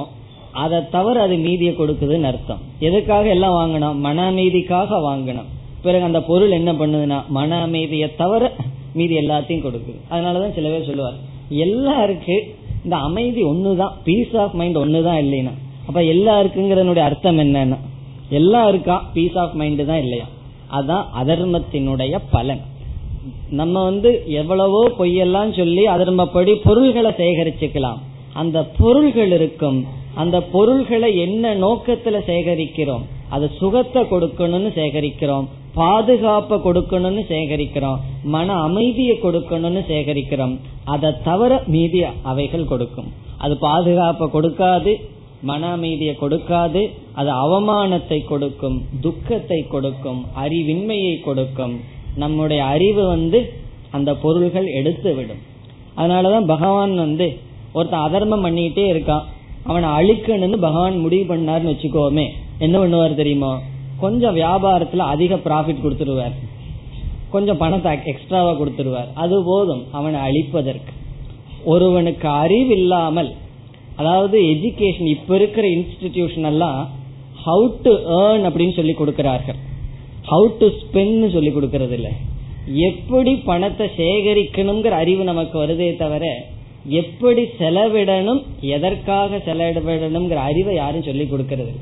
[0.51, 2.61] அதை தவிர அது மீதியை கொடுக்குதுன்னு அர்த்தம்.
[2.79, 5.49] எதுக்காக எல்லாம் வாங்கணும் மன அமைதிக்காக வாங்கணும்
[5.81, 8.51] பிறகு அந்த பொருள் என்ன பண்ணுதுன்னா மன அமைதியை தவிர
[8.93, 9.99] மீதி எல்லாத்தையும் கொடுக்குது.
[10.11, 11.17] அதனாலதான் சில பேர் சொல்லுவார்
[11.49, 12.35] எல்லாருக்கு
[12.83, 15.51] இந்த அமைதி ஒண்ணுதான் பீஸ் ஆஃப் மைண்ட் ஒண்ணுதான் இல்லைன்னா.
[15.87, 17.77] அப்ப எல்லாருக்குங்கிறனுடைய அர்த்தம் என்னன்னா
[18.39, 18.95] எல்லாம் இருக்கா?
[19.13, 20.27] பீஸ் ஆஃப் மைண்ட் தான் இல்லையா?
[20.77, 22.63] அதான் அதர்மத்தினுடைய பலன்.
[23.49, 27.99] நம்ம வந்து எவ்வளவோ பொய்யெல்லாம் சொல்லி அதர்மப்படி பொருள்களை சேகரிச்சுக்கலாம்.
[28.41, 29.79] அந்த பொருள்கள் இருக்கும்.
[30.21, 33.03] அந்த பொருள்களை என்ன நோக்கத்துல சேகரிக்கிறோம்?
[33.29, 35.45] அது சுகத்தை கொடுக்கணும்னு சேகரிக்கிறோம்.
[35.73, 37.99] பாதுகாப்பை கொடுக்கணும்னு சேகரிக்கிறோம்.
[38.35, 40.55] மன அமைதியை கொடுக்கணும்னு சேகரிக்கிறோம்.
[40.93, 43.09] அதை தவிர மீதி அவைகள் கொடுக்கும்.
[43.37, 44.93] அது பாதுகாப்பை கொடுக்காது
[45.43, 46.81] மன அமைதியை கொடுக்காது
[47.13, 51.75] அது அவமானத்தை கொடுக்கும் துக்கத்தை கொடுக்கும் அறிவின்மையை கொடுக்கும்.
[52.15, 53.53] நம்முடைய அறிவு வந்து
[53.91, 55.41] அந்த பொருள்கள் எடுத்து விடும்
[55.97, 57.27] அதனாலதான் பகவான் வந்து
[57.73, 59.25] ஒருத்தன் அதர்மம் பண்ணிக்கிட்டே இருக்கான்.
[59.63, 62.25] அவனை அழிக்கணும்னு பகவான் முடிவு பண்ணார்னு வச்சுக்கோமே.
[62.59, 63.59] என்ன பண்ணுவார் தெரியுமா?
[63.99, 66.35] கொஞ்சம் வியாபாரத்துல அதிக ப்ராஃபிட் கொடுத்துருவார்.
[67.29, 69.09] கொஞ்சம் பணத்தை எக்ஸ்ட்ராவா கொடுத்துருவார்.
[69.13, 69.83] அது போதும்.
[69.91, 70.93] அவனை அழிப்பதற்கு.
[71.63, 73.29] ஒருவனுக்கு அறிவு இல்லாமல்
[73.97, 76.79] அதாவது எஜுகேஷன் இப்ப இருக்கிற இன்ஸ்டிடியூஷன் எல்லாம்
[77.45, 79.59] ஹவு டு ஏர்ன் அப்படின்னு சொல்லி கொடுக்கிறார்கள்.
[80.29, 82.09] ஹவு டு ஸ்பெண்ட் சொல்லி கொடுக்கறது இல்ல
[82.89, 86.25] எப்படி பணத்தை சேகரிக்கணுங்கிற அறிவு நமக்கு வருதே தவிர
[87.01, 88.41] எப்படி செலவிடணும்
[88.75, 91.73] எதற்காக செலவிடணுங்கிற அறிவை யாரும் சொல்லி கொடுக்கறது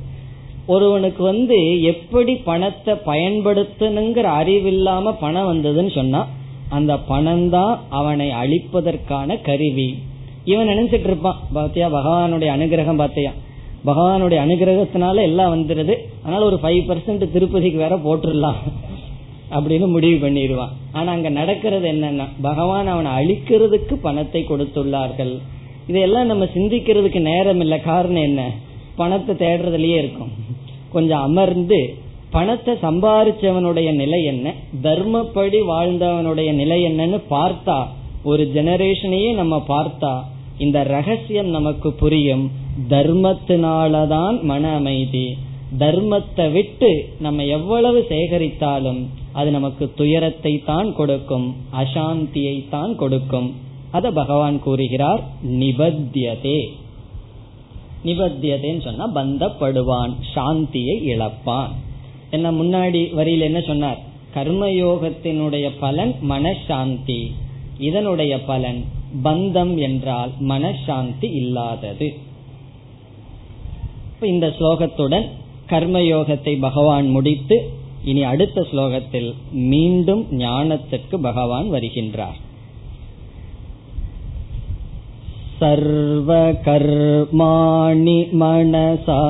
[0.68, 1.58] ஒருவனுக்கு வந்து
[1.94, 6.22] எப்படி பணத்தை பயன்படுத்தணுங்கிற அறிவு இல்லாம பணம் வந்ததுன்னு சொன்னா
[6.70, 9.90] அந்த பணம் தான் அவனை அழிப்பதற்கான கருவி.
[10.46, 11.90] இவன் நினைச்சிட்டு இருப்பான் பாத்தியா?
[11.90, 13.32] பகவானுடைய அனுகிரகம் பாத்தியா?
[13.86, 15.96] பகவானுடைய அனுகிரகத்தினால எல்லாம் வந்துருது.
[16.22, 18.56] அதனால ஒரு ஃபைவ் பர்சன்ட் திருப்பதிக்கு வேற போட்டுடலாம்.
[19.52, 20.70] அப்படின்னு முடிவு பண்ணிடுவான்.
[20.92, 25.38] ஆனா அங்க நடக்கிறது என்னன்னா பகவான் அவனை அழிக்கிறதுக்கு பணத்தை கொடுத்துள்ளார்கள்.
[25.88, 28.52] இதையெல்லாம் நம்ம சிந்திக்கிறதுக்கு நேரம் இல்லை காரணம் என்ன?
[28.96, 30.32] பணத்தை தேடுறதுலயே இருக்கும்.
[30.90, 31.96] கொஞ்சம் அமர்ந்து
[32.30, 34.54] பணத்தை சம்பாரிச்சவனுடைய நிலை என்ன?
[34.84, 37.86] தர்மப்படி வாழ்ந்தவனுடைய நிலை என்னன்னு பார்த்தா
[38.24, 40.22] ஒரு ஜெனரேஷனையே நம்ம பார்த்தா
[40.66, 42.52] இந்த ரகசியம் நமக்கு புரியும்.
[42.90, 45.26] தர்மத்தினாலதான் மன அமைதி.
[45.80, 49.02] தர்மத்தை விட்டு நம்ம எவ்வளவு சேகரித்தாலும்
[49.32, 51.48] அது நமக்கு துயரத்தை தான் கொடுக்கும்.
[51.82, 53.50] அசாந்தியை தான் கொடுக்கும்.
[53.92, 55.22] அத பகவான் கூறுகிறார்
[55.60, 56.60] நிபத்தியதே.
[58.06, 61.74] நிபத்தியதேன்னு சொன்னா பந்தப்படுவான் சாந்தியை இழப்பான்.
[62.30, 64.00] என்ன முன்னாடி வரியில் என்ன சொன்னார்?
[64.36, 67.22] கர்மயோகத்தினுடைய பலன் மனசாந்தி.
[67.80, 68.82] இதனுடைய பலன்
[69.23, 72.15] பந்தம் என்றால் மனசாந்தி இல்லாதது
[74.27, 75.25] இந்த ஸ்லோகத்துடன்
[75.69, 77.71] கர்மயோகத்தை பகவான் முடித்து
[78.05, 79.35] இனி அடுத்த ஸ்லோகத்தில்
[79.67, 82.45] மீண்டும் ஞானத்திற்கு பகவான் வருகின்றார்
[85.61, 89.21] सर्वकर्माणि मनसा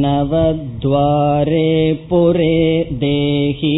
[0.04, 1.72] नवद्वारे
[2.10, 2.58] पुरे
[3.02, 3.78] देहि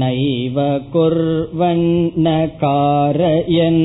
[0.00, 0.58] नैव
[0.92, 2.28] कुर्वन्न
[2.62, 3.84] कारयन्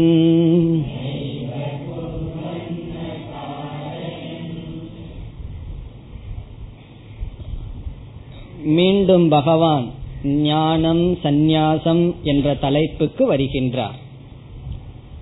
[8.76, 9.86] மீண்டும் பகவான்
[10.27, 13.97] ஞானம் சந்நியாசம் என்ற தலைப்புக்கு வருகின்றார்.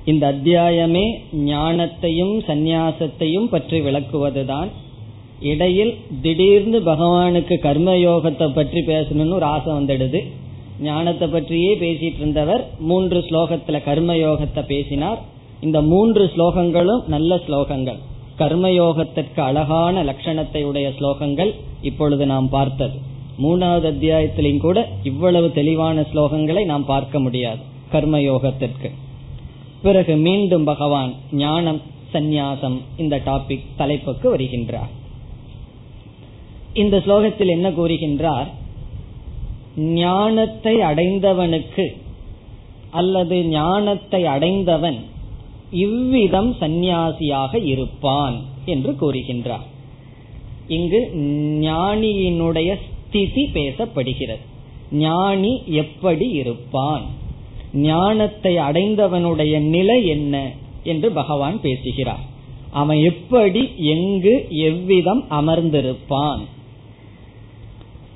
[0.04, 4.70] இந்த அத்தியாயமே ஞானத்தையும் சந்நியாசத்தையும் பற்றி விளக்குவதுதான்.
[5.40, 10.20] இடையில் திடீர்னு பகவானுக்கு கர்மயோகத்தை பற்றி பேசணும்னு ஒரு ஆசை வந்துடுது.
[10.80, 15.18] ஞானத்தை பற்றியே பேசிட்டு இருந்தவர் மூன்று ஸ்லோகத்துல கர்மயோகத்தை பேசினார்.
[15.60, 17.98] இந்த மூன்று ஸ்லோகங்களும் நல்ல ஸ்லோகங்கள்.
[18.38, 21.52] கர்மயோகத்திற்கு அழகான லட்சணத்தை உடைய ஸ்லோகங்கள்
[21.82, 23.12] இப்பொழுது நாம் பார்த்தது.
[23.38, 27.58] மூணாவது அத்தியாயத்திலையும் கூட இவ்வளவு தெளிவான ஸ்லோகங்களை நாம் பார்க்க முடியாது.
[27.92, 28.90] கர்மயோகத்திற்கு.
[29.82, 31.80] பிறகு மீண்டும் பகவான் ஞானம்
[32.12, 34.92] சந்நியாசம் இந்த டாபிக் தலைப்புக்கு வருகின்றார்.
[36.72, 38.46] இந்த ஸ்லோகத்தில் என்ன கூறுகின்றார்?
[39.76, 41.86] ஞானத்தை அடைந்தவனுக்கு
[42.90, 44.98] அல்லது ஞானத்தை அடைந்தவன்
[45.70, 49.64] இவ்விதம் சந்நியாசியாக இருப்பான் என்று கூறுகின்றார்.
[50.66, 51.10] இங்கு
[51.60, 52.76] ஞானியினுடைய
[53.14, 54.44] திசி பேசப்படுகிறது.
[54.92, 57.02] ஞானி எப்படி இருப்பான்?
[57.72, 60.50] ஞானத்தை அடைந்தவனுடைய நிலை என்ன
[60.82, 62.32] என்று பகவான் பேசுகிறார்.
[62.70, 66.40] அவன் எப்படி எங்கு எவ்விதம் அமர்ந்திருப்பான்?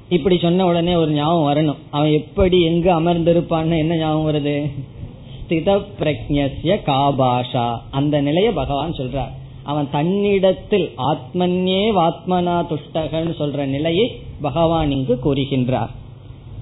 [0.09, 1.77] இப்படி சொன்ன உடனே ஒரு ஞாபகம் வரணும்.
[1.91, 4.71] அவன் எப்படி எங்கு அமர்ந்திருப்பான்னு என்ன ஞாபகம் வருது?
[5.49, 7.77] ஸ்தித பிரஜ்ய காபாஷா.
[7.91, 9.31] அந்த நிலைய பகவான் சொல்றார்.
[9.63, 15.93] அவன் தன்னிடத்தில் ஆத்மன்யே வாத்மனா துஷ்டகன் சொல்ற நிலையை பகவான் இங்கு கூறுகின்றார்.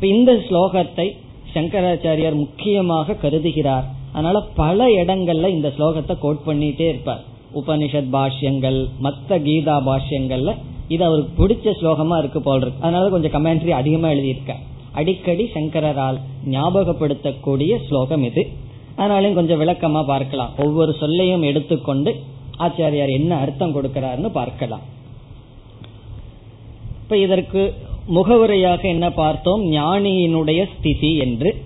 [0.00, 1.06] இந்த ஸ்லோகத்தை
[1.54, 3.86] சங்கராச்சாரியார் முக்கியமாக கருதுகிறார்.
[4.12, 7.22] அதனால பல இடங்கள்ல இந்த ஸ்லோகத்தை கோட் பண்ணிட்டே இருப்பார்.
[7.54, 10.54] உபனிஷத் பாஷ்யங்கள் மத்த கீதா பாஷ்யங்கள்ல
[10.88, 12.82] இது அவருக்கு பிடிச்ச ஸ்லோகமா இருக்கு போல் இருக்கு.
[12.82, 14.54] அதனால கொஞ்சம் கமெண்ட்ரி அதிகமா எழுதியிருக்க.
[14.92, 16.18] அடிக்கடி சங்கரால்
[16.50, 18.48] ஞாபகப்படுத்தக்கூடிய ஸ்லோகம் இது.
[18.96, 20.52] அதனாலையும் கொஞ்சம் விளக்கமா பார்க்கலாம்.
[20.58, 22.14] ஒவ்வொரு சொல்லையும் எடுத்துக்கொண்டு
[22.58, 24.80] ஆச்சாரியார் என்ன அர்த்தம் கொடுக்கிறாருன்னு பார்க்கலாம்.
[27.06, 27.74] இப்ப இதற்கு
[28.06, 29.72] முகவுரையாக என்ன பார்த்தோம்?
[29.72, 31.56] ஞானியினுடைய ஸ்திதி என்று.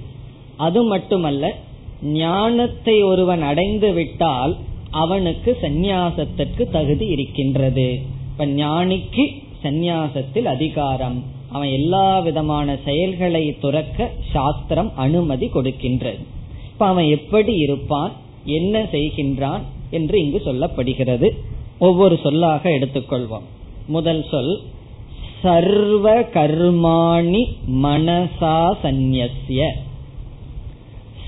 [0.56, 1.54] அது மட்டுமல்ல
[2.02, 4.56] ஞானத்தை ஒருவன் அடைந்து விட்டால்
[4.90, 8.00] அவனுக்கு சந்நியாசத்திற்கு தகுதி இருக்கின்றது.
[8.30, 11.24] இப்ப ஞானிக்கு சந்நியாசத்தில் அதிகாரம்.
[11.48, 16.22] அவன் எல்லா விதமான செயல்களை துறக்க சாஸ்திரம் அனுமதி கொடுக்கின்றது.
[16.72, 18.12] இப்ப அவன் எப்படி இருப்பான்?
[18.44, 19.60] என்ன செய்கின்றான்?
[19.90, 21.30] என்று இங்கு சொல்லப்படுகிறது.
[21.78, 23.48] ஒவ்வொரு சொல்லாக எடுத்துக்கொள்வோம்.
[23.86, 24.60] முதல் சொல்
[25.42, 27.42] சர்வ கர்மாணி
[27.84, 29.28] மனசா சந்நிய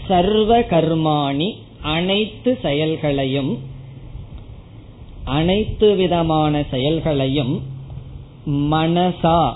[0.09, 1.49] சர்வ கர்மாணி
[1.83, 3.53] அனைத்து செயல்களையும்
[5.25, 7.55] அனைத்து விதமான செயல்களையும்
[8.47, 9.53] மனசா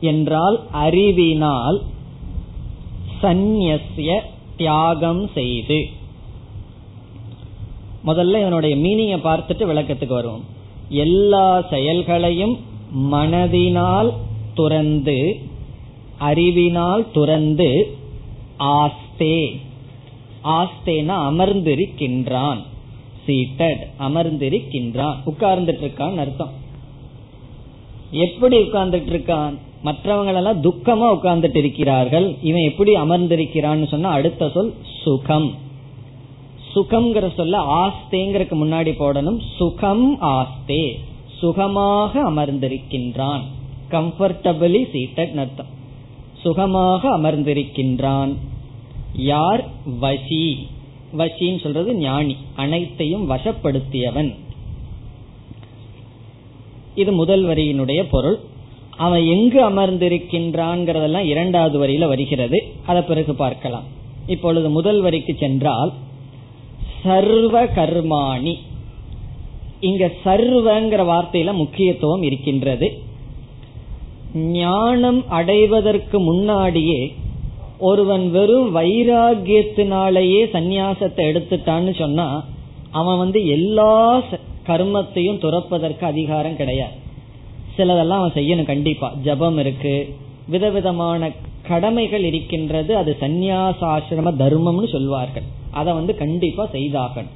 [0.00, 1.78] என்றால் அறிவினால்
[3.20, 3.78] சந்நிய
[4.56, 5.78] தியாகம் செய்து.
[8.06, 10.44] முதல்ல இதனுடைய மீனிங்கை பார்த்துட்டு விளக்கத்துக்கு வருவோம்.
[10.88, 12.56] எல்லா செயல்களையும்
[12.96, 14.12] மனதினால்
[14.54, 15.38] துறந்து
[16.18, 17.96] அறிவினால் துறந்து
[18.58, 19.60] ஆஸ்தே.
[20.44, 22.58] ஆஸ்தேனா அமர்ந்திருக்கின்றான்.
[23.26, 25.14] சீட்டட் அமர்ந்திருக்கின்றான்.
[25.26, 26.50] உட்கார்ந்துட்டு இருக்கான் அர்த்தம்.
[28.10, 35.54] எப்படி உட்கார்ந்துட்டு இருக்கான் மற்றவங்களெல்லாம் துக்கமா உட்கார்ந்துட்டு இருக்கிறார்கள் இவன் எப்படி அமர்ந்திருக்கிறான்னு சொன்னா அடுத்த சொல் சுகம்.
[36.74, 39.40] சுகம்ங்கிற சொல்ல ஆஸ்தேங்கிறதுக்கு முன்னாடி போடணும்.
[39.56, 40.98] சுகம் ஆஸ்தே.
[41.38, 43.40] சுகமாக அமர்ந்திருக்கின்றான்.
[43.90, 45.66] கம்ஃபர்டபிளி சீட்டட் அர்த்தம்.
[46.42, 48.34] சுகமாக அமர்ந்திருக்கின்றான்.
[49.16, 49.64] யார்?
[50.00, 50.54] வசி.
[51.18, 52.36] வசின்னு சொல்றது ஞானி.
[52.56, 54.34] அனைத்தையும் வசப்படுத்தியவன்.
[56.94, 58.38] இது முதல் வரியினுடைய பொருள்.
[58.96, 62.72] அவன் எங்கு அமர்ந்திருக்கின்றான்ங்கிறதெல்லாம் இரண்டாவது வரியில வருகிறது.
[62.86, 63.84] அதை பிறகு பார்க்கலாம்.
[64.26, 65.92] இப்பொழுது முதல் வரிக்கு சென்றால்
[67.02, 68.58] சர்வ கர்மாணி.
[69.86, 72.88] இங்க சர்வங்கிற வார்த்தையில முக்கியத்துவம் இருக்கின்றது.
[74.34, 77.00] ஞானம் அடைவதற்கு முன்னாடியே
[77.78, 82.44] ஒருவன் வெறும் வைராகியத்தினாலேயே சந்நியாசத்தை எடுத்துட்டான்னு சொன்னா
[82.90, 84.22] அவன் வந்து எல்லா
[84.66, 86.94] கர்மத்தையும் துறப்பதற்கு அதிகாரம் கிடையாது.
[87.78, 89.12] சிலதெல்லாம் அவன் செய்யணும் கண்டிப்பா.
[89.24, 90.14] ஜபம் இருக்கு.
[90.48, 91.30] விதவிதமான
[91.68, 92.96] கடமைகள் இருக்கின்றது.
[92.96, 95.46] அது சந்நியாசாசிரம தர்மம்னு சொல்வார்கள்.
[95.70, 97.34] அதை வந்து கண்டிப்பா செய்தாகணும்.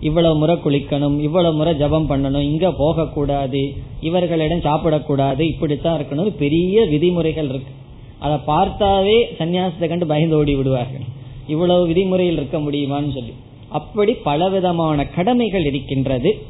[0.00, 3.62] இவ்வளவு முறை குளிக்கணும் இவ்வளவு முறை ஜபம் பண்ணணும் இங்க போக கூடாது
[4.00, 7.72] இவர்களிடம் சாப்பிடக்கூடாது இப்படித்தான் இருக்கணும் பெரிய விதிமுறைகள் இருக்கு.
[8.18, 11.06] அதை பார்த்தாவே சன்னியாசத்தை கண்டு பயந்து ஓடி விடுவார்கள்.
[11.46, 13.34] இவ்வளவு விதிமுறையில் இருக்க முடியுமான்னு சொல்லி.
[13.68, 16.42] அப்படி பலவிதமான கடமைகள் இருக்கின்றது.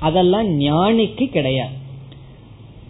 [0.00, 1.76] அதெல்லாம் ஞானிக்கு கிடையாது.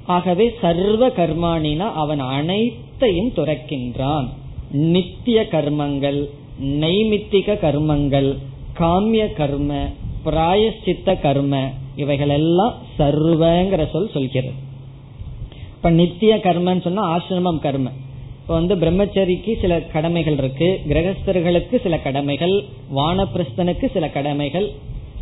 [0.06, 4.26] ஆகவே சர்வ கர்மானினா அவன் அனைத்தையும் துறக்கின்றான்.
[4.70, 6.20] நித்திய கர்மங்கள்
[6.62, 8.36] நைமித்திக கர்மங்கள்
[8.78, 9.72] காமிய கர்ம
[10.26, 11.68] பிராயசித்த கர்ம.
[11.96, 14.52] இவைகள் எல்லாம் சர்வங்கிற சொல் சொல்கிறது.
[15.76, 17.90] இப்ப நித்திய கர்மன்னு சொன்னா ஆசிரமம் கர்ம.
[18.40, 20.80] இப்போ வந்து பிரம்மச்சரிக்கு சில கடமைகள் இருக்கு.
[20.88, 22.64] கிரகஸ்தர்களுக்கு சில கடமைகள்.
[22.96, 24.70] வானப்பிரஸ்தனுக்கு சில கடமைகள்.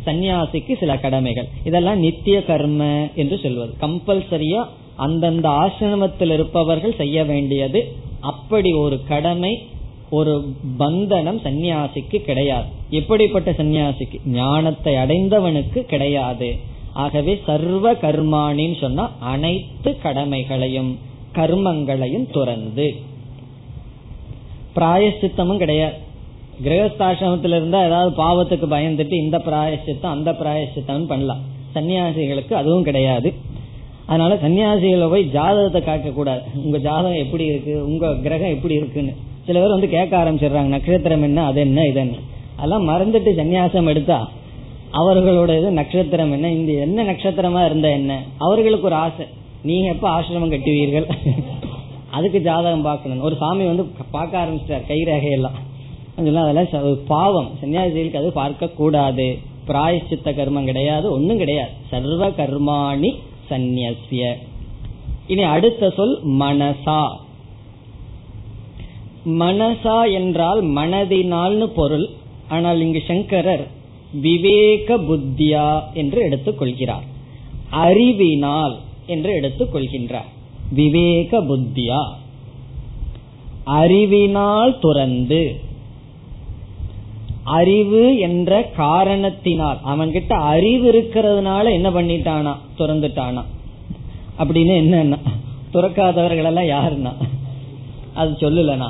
[0.05, 1.47] சந்நியாசிக்கு சில கடமைகள்.
[1.63, 3.73] இதெல்லாம் நித்திய கர்ம என்று சொல்வது.
[3.81, 9.67] கம்பல்சரியா அந்தந்த ஆசிரமத்தில் இருப்பவர்கள் செய்ய வேண்டியது அப்படி ஒரு கடமை
[10.09, 12.65] ஒரு பந்தனம் சந்நியாசிக்கு கிடையாது.
[12.89, 14.19] எப்படிப்பட்ட சந்நியாசிக்கு?
[14.25, 16.55] ஞானத்தை அடைந்தவனுக்கு கிடையாது.
[16.93, 20.99] ஆகவே சர்வ கர்மானின்னு சொன்னா அனைத்து கடமைகளையும்
[21.33, 22.95] கர்மங்களையும் துறந்து.
[24.75, 25.93] பிராயசித்தமும் கிடையாது.
[26.63, 31.39] கிரகஸ்தாசிரமத்தில் இருந்தா ஏதாவது பாவத்துக்கு பயந்துட்டு இந்த பிராயசித்தம் அந்த பிராயசித்தம் பண்ணலாம்.
[31.75, 33.33] சன்னியாசிகளுக்கு அதுவும் கிடையாது.
[34.05, 37.85] அதனால சன்னியாசிகளை போய் ஜாதகத்தை காக்க கூடாது உங்க ஜாதகம் எப்படி இருக்கு?
[37.85, 39.15] உங்க கிரகம் எப்படி இருக்குன்னு.
[39.45, 42.17] சில பேர் வந்து கேட்க ஆரம்பிச்சிடுறாங்க நட்சத்திரம் என்ன அது என்ன இது என்ன.
[42.57, 44.19] அதெல்லாம் மறந்துட்டு சன்னியாசம் எடுத்தா
[44.99, 48.11] அவர்களோட இது நட்சத்திரம் என்ன இந்த என்ன நட்சத்திரமா இருந்தா என்ன?
[48.45, 49.25] அவர்களுக்கு ஒரு ஆசை.
[49.69, 51.07] நீங்க எப்ப ஆசிரமம் கட்டுவீர்கள்?
[52.17, 53.23] அதுக்கு ஜாதகம் பார்க்கணும்.
[53.27, 53.85] ஒரு சாமி வந்து
[54.15, 55.57] பார்க்க ஆரம்பிச்சிட்டார் கைரேகையெல்லாம்
[56.17, 57.49] அதெல்லாம் பாவம்.
[57.61, 59.27] சன்னியாசிகளுக்கு அது பார்க்க கூடாது
[59.69, 61.71] பிராயச்சித்த கர்மம் கிடையாது ஒன்னும் கிடையாது.
[61.91, 63.11] சர்வ கர்மாணி
[63.49, 64.23] சந்நியசிய
[65.33, 66.99] இனி அடுத்த சொல் மனசா.
[69.25, 72.09] மனசா என்றால் மனதினால்னு பொருள்.
[72.49, 73.67] ஆனால் இங்கு சங்கரர்
[74.21, 77.05] விவேக புத்தியா என்று எடுத்துக்கொள்கிறார்
[77.69, 80.29] அறிவினால் என்று எடுத்துக்கொள்கின்றார்
[80.69, 82.03] விவேக புத்தியா.
[83.63, 85.59] அறிவினால் துறந்து.
[87.43, 89.77] அறிவு என்ற காரணத்தினால்.
[89.87, 92.55] அவன்கிட்ட அறிவு இருக்கிறதுனால என்ன பண்ணிட்டானா?
[92.77, 93.43] துறந்துட்டானா.
[94.39, 95.17] அப்படின்னு என்ன
[95.73, 97.24] துறக்காதவர்கள் எல்லாம் யாருன்னா?
[98.15, 98.89] அது சொல்லலனா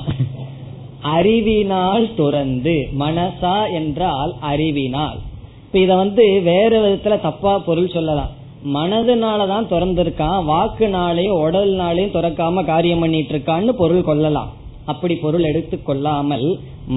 [1.16, 5.20] அறிவினால் துறந்து மனசா என்றால் அறிவினால்.
[5.66, 8.32] இப்ப இத வந்து வேற விதத்துல தப்பா பொருள் சொல்லலாம்.
[8.76, 14.52] மனதுனாலதான் திறந்திருக்கான் வாக்குனாலையும் உடல்னாலையும் திறக்காம காரியம் பண்ணிட்டு இருக்கான்னு பொருள் கொள்ளலாம்.
[14.86, 16.48] அப்படி பொருள் எடுத்து கொள்ளாமல்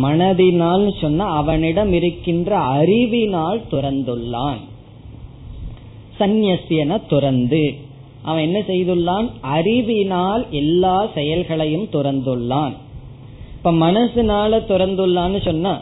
[0.02, 4.62] மனதினால் சொன்ன அவனிடம் இருக்கின்ற அறிவினால் துறந்துள்ளான்.
[6.18, 7.62] சந்நியசியன துறந்து
[8.22, 9.30] அவன் என்ன செய்துள்ளான்?
[9.40, 12.72] அறிவினால் எல்லா செயல்களையும் துறந்துள்ளான்.
[13.56, 15.80] இப்ப மனசுனால துறந்துள்ளான்னு சொன்னா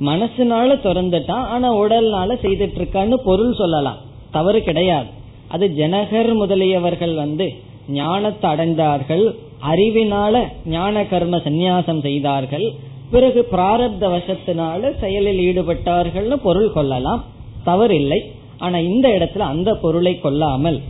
[0.00, 3.96] மனசுனால துறந்துட்டான் ஆனா உடல்னால செய்துட்டு இருக்கான்னு பொருள் சொல்லலாம்.
[4.30, 5.06] தவறு கிடையாது.
[5.48, 7.52] அது ஜனகர் முதலியவர்கள் வந்து
[7.88, 9.34] ஞானத்தை அடைந்தார்கள்.
[9.72, 12.72] அறிவினால ஞான கர்ம சந்நியாசம் செய்தார்கள்.
[13.10, 17.24] பிறகு பிராரப்த வசத்தினால செயலில் ஈடுபட்டார்கள்னு பொருள் கொள்ளலாம்.
[17.66, 18.18] தவறில்லை.
[18.58, 20.80] ஆனா இந்த இடத்துல அந்த பொருளை கொள்ளாமல்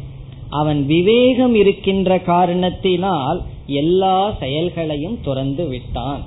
[0.50, 6.22] அவன் விவேகம் இருக்கின்ற காரணத்தினால் எல்லா செயல்களையும் துறந்து விட்டான்.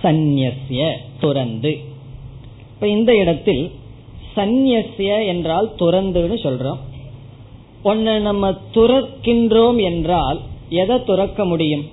[0.00, 1.78] சந்நிய துறந்து.
[2.68, 3.70] இப்ப இந்த இடத்தில்
[4.34, 6.78] சந்நிய என்றால் துறந்துன்னு சொல்றோம்.
[7.84, 11.84] ஒன்ன நம்ம துறக்கின்றோம் என்றால் எதை துறக்க முடியும்?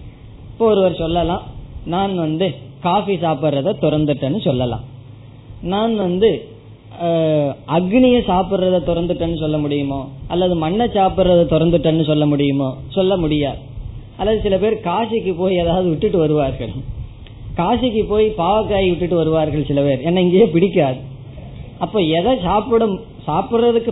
[0.51, 1.41] இப்போ ஒருவர் சொல்லலாம்
[1.86, 4.82] நான் வந்து காஃபி சாப்பிட்றத துறந்துட்டேன்னு சொல்லலாம்.
[5.61, 6.51] நான் வந்து
[7.76, 9.99] அக்னிய சாப்பிட்றத திறந்துட்டேன்னு சொல்ல முடியுமோ?
[10.28, 12.70] அல்லது மண்ணை சாப்பிட்றத திறந்துட்டேன்னு சொல்ல முடியுமோ?
[12.88, 13.60] சொல்ல முடியாது.
[14.18, 16.74] அல்லது சில பேர் காசிக்கு போய் ஏதாவது விட்டுட்டு வருவார்கள்.
[17.58, 20.02] காசிக்கு போய் பாவக்காய் விட்டுட்டு வருவார்கள் சில பேர்.
[20.02, 20.99] என்ன இங்கேயே பிடிக்காது.
[21.78, 22.95] அப்ப எதை சாப்பிடும்
[23.28, 23.91] சாப்பிடுறதுக்கு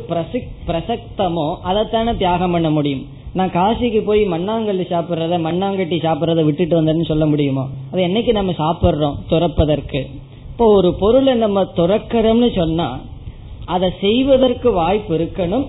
[0.67, 3.03] பிரசக்தமோ அதைத்தானே தியாகம் பண்ண முடியும்.
[3.33, 7.65] நான் காசிக்கு போய் மண்ணாங்கல்லி சாப்பிட்றத மண்ணாங்கட்டி சாப்பிட்றத விட்டுட்டு வந்தேன்னு சொல்ல முடியுமோ?
[7.91, 10.01] அதை என்னைக்கு நம்ம சாப்பிட்றோம் துறப்பதற்கு?
[10.59, 12.87] இப்போ ஒரு பொருளை நம்ம துறக்கிறோம்னு சொன்னா
[13.73, 15.63] அதை செய்வதற்கு வாய்ப்பு இருக்கணும்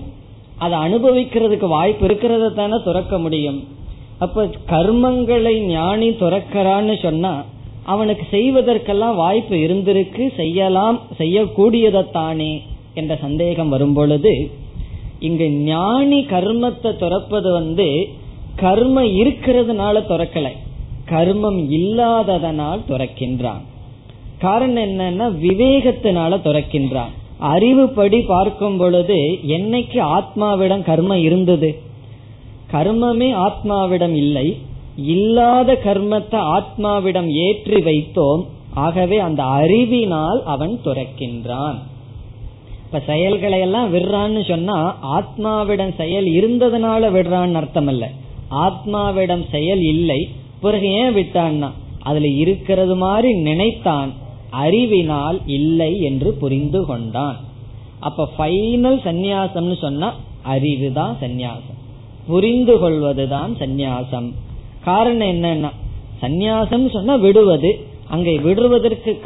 [0.63, 3.59] அதை அனுபவிக்கிறதுக்கு வாய்ப்பு இருக்கிறத தானே துறக்க முடியும்.
[4.25, 7.33] அப்ப கர்மங்களை ஞானி துறக்கிறான்னு சொன்னா
[7.93, 12.51] அவனுக்கு செய்வதற்கெல்லாம் வாய்ப்பு இருந்திருக்கு செய்யலாம் செய்யக்கூடியதைத்தானே
[13.01, 14.35] என்ற சந்தேகம் வரும் பொழுது
[15.29, 17.89] இங்கு ஞானி கர்மத்தை துறப்பது வந்து
[18.65, 20.55] கர்ம இருக்கிறதுனால துறக்கலை.
[21.13, 23.65] கர்மம் இல்லாததனால் துறக்கின்றான்.
[24.41, 27.13] காரணம் என்னன்னா விவேகத்தினால துறக்கின்றான்.
[27.41, 29.17] அறிவுப்படி பார்க்கும் பொழுது
[29.47, 31.69] என்னைக்கு ஆத்மாவிடம் கர்மம் இருந்தது?
[32.71, 34.57] கர்மமே ஆத்மாவிடம் இல்லை.
[34.95, 38.43] இல்லாத கர்மத்தை ஆத்மாவிடம் ஏற்றி வைத்தோம்.
[38.73, 41.77] ஆகவே அந்த அறிவினால் அவன் துறக்கின்றான்.
[42.85, 44.77] இப்ப செயல்களை எல்லாம் விடுறான்னு சொன்னா
[45.17, 48.09] ஆத்மாவிடம் செயல் இருந்ததுனால விடுறான்னு அர்த்தம் அல்ல
[48.51, 50.29] ஆத்மாவிடம் செயல் இல்லை.
[50.61, 51.69] பிறகு ஏன் விட்டான்னா?
[51.99, 54.11] அதுல இருக்கிறது மாதிரி நினைத்தான்.
[54.51, 57.37] அறிவினால் இல்லை என்று புரிந்து கொண்டான்.
[57.99, 60.15] அப்ப ஃபைனல் சந்நியாசம்னு சொன்னா
[60.49, 61.79] அறிவுதான் சந்நியாசம்.
[62.27, 64.31] புரிந்து கொள்வதுதான் சந்நியாசம்.
[64.83, 65.71] காரணம் என்னன்னா
[66.21, 67.71] சந்நியாசம் சொன்னா விடுவது
[68.09, 69.17] அங்கே விடுவதற்கு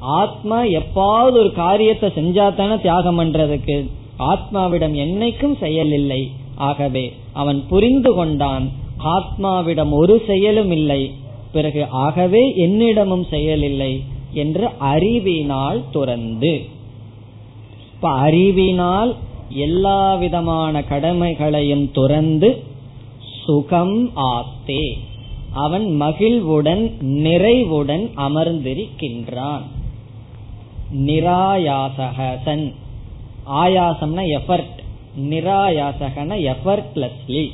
[0.00, 3.86] ஆத்மா எப்பாவது ஒரு காரியத்தை செஞ்சா தானே தியாகம் பண்றதுக்கு.
[4.18, 6.30] ஆத்மாவிடம் என்னைக்கும் செயல் இல்லை.
[6.54, 8.68] ஆகவே அவன் புரிந்து கொண்டான்
[9.04, 11.10] ஆத்மாவிடம் ஒரு செயலும் இல்லை.
[11.52, 14.02] பிறகு ஆகவே என்னிடமும் செயல் இல்லை.
[14.32, 16.66] என்று அறிவினால் துறந்து.
[17.94, 19.16] இப்ப அறிவினால்
[19.48, 22.64] எல்லா விதமான கடமைகளையும் துறந்து
[23.44, 24.98] சுகம் ஆஸ்தே
[25.52, 29.62] அவன் மகிழ்வுடன் நிறைவுடன் அமர்ந்திருக்கின்றான்.
[30.96, 32.74] நிராயாசகன்
[33.50, 34.78] ஆயாசம்னா எஃபர்ட்
[35.30, 37.50] நிராயாசகன எஃபர்ட்லெஸ்லி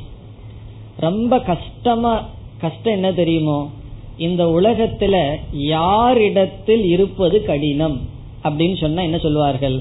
[0.96, 2.24] ரொம்ப கஷ்டமா
[2.58, 3.70] கஷ்டம் என்ன தெரியுமோ?
[4.18, 8.00] இந்த உலகத்துல யாரிடத்தில் இருப்பது கடினம்?
[8.42, 9.80] அப்படின்னு சொன்னா என்ன சொல்லுவார்கள்?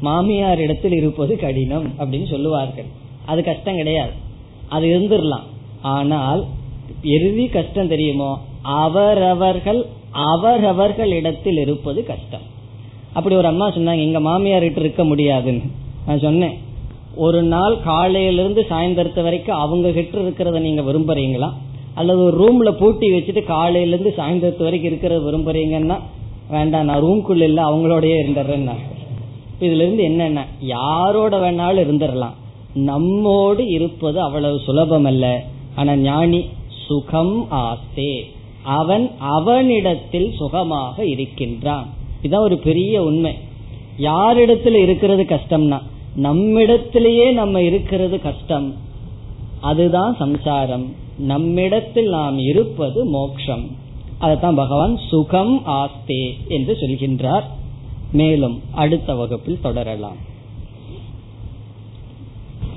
[0.00, 2.84] மாமியார் இடத்தில் இருப்பது கடினம் அப்படின்னு சொல்லுவார்கள்.
[3.26, 4.10] அது கஷ்டம் கிடையாது.
[4.68, 5.46] அது இருந்துடலாம்.
[5.82, 6.44] ஆனால்
[7.02, 8.38] எருதி கஷ்டம் தெரியுமோ?
[8.62, 12.40] அவரவர்கள் அவரவர்கள் இடத்தில் இருப்பது கஷ்டம்.
[13.12, 15.60] அப்படி ஒரு அம்மா சொன்னாங்க எங்க மாமியார் கிட்ட இருக்க முடியாதுன்னு.
[16.06, 16.58] நான் சொன்னேன்
[17.14, 21.52] ஒரு நாள் காலையிலிருந்து சாயந்தரத்து வரைக்கும் அவங்க கிட்ட இருக்கிறத நீங்க விரும்புறீங்களா?
[21.94, 25.98] அல்லது ஒரு ரூம்ல பூட்டி வச்சுட்டு காலையில இருந்து சாயந்தரத்து வரைக்கும் இருக்கிறத விரும்புறீங்கன்னா
[26.50, 28.74] வேண்டாம் நான் ரூம்குள்ள இல்ல அவங்களோடய இருந்துடுறேன்னா.
[29.60, 32.34] இதுல இருந்து என்னென்ன யாரோட வேணாலும் இருந்துடலாம்.
[32.74, 35.42] நம்மோடு இருப்பது அவ்வளவு சுலபம் அல்ல
[35.74, 36.44] ஆனா ஞானி
[36.86, 38.20] சுகம் ஆசே
[38.62, 41.86] அவன் அவனிடத்தில் சுகமாக இருக்கின்றான்.
[42.22, 43.34] இதான் ஒரு பெரிய உண்மை.
[44.00, 45.82] யாரிடத்துல இருக்கிறது கஷ்டம்னா
[46.14, 48.74] நம்மிடத்திலேயே நம்ம இருக்கிறது கஷ்டம்.
[49.60, 50.94] அதுதான் சம்சாரம்.
[51.23, 53.65] நம்மிடத்தில் நாம் இருப்பது மோக்ஷம்
[54.19, 57.47] அதைத்தான் பகவான் சுகம் ஆஸ்தே என்று சொல்கின்றார்
[58.11, 60.19] மேலும் அடுத்த வகுப்பில் தொடரலாம்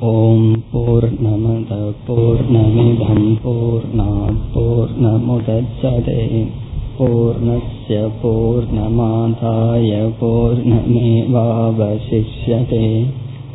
[0.08, 1.74] ஓம் போர் நமத
[2.06, 3.86] போர் நமிதம் போர்
[4.52, 6.22] போர் நமுதச்சதே
[6.98, 9.90] पूर्णस्य पूर्णमादाय
[10.20, 11.20] पूर्णमेवावशिष्यते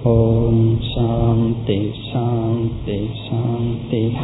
[0.06, 4.22] ॐ शान्ति शान्ति शान्तिः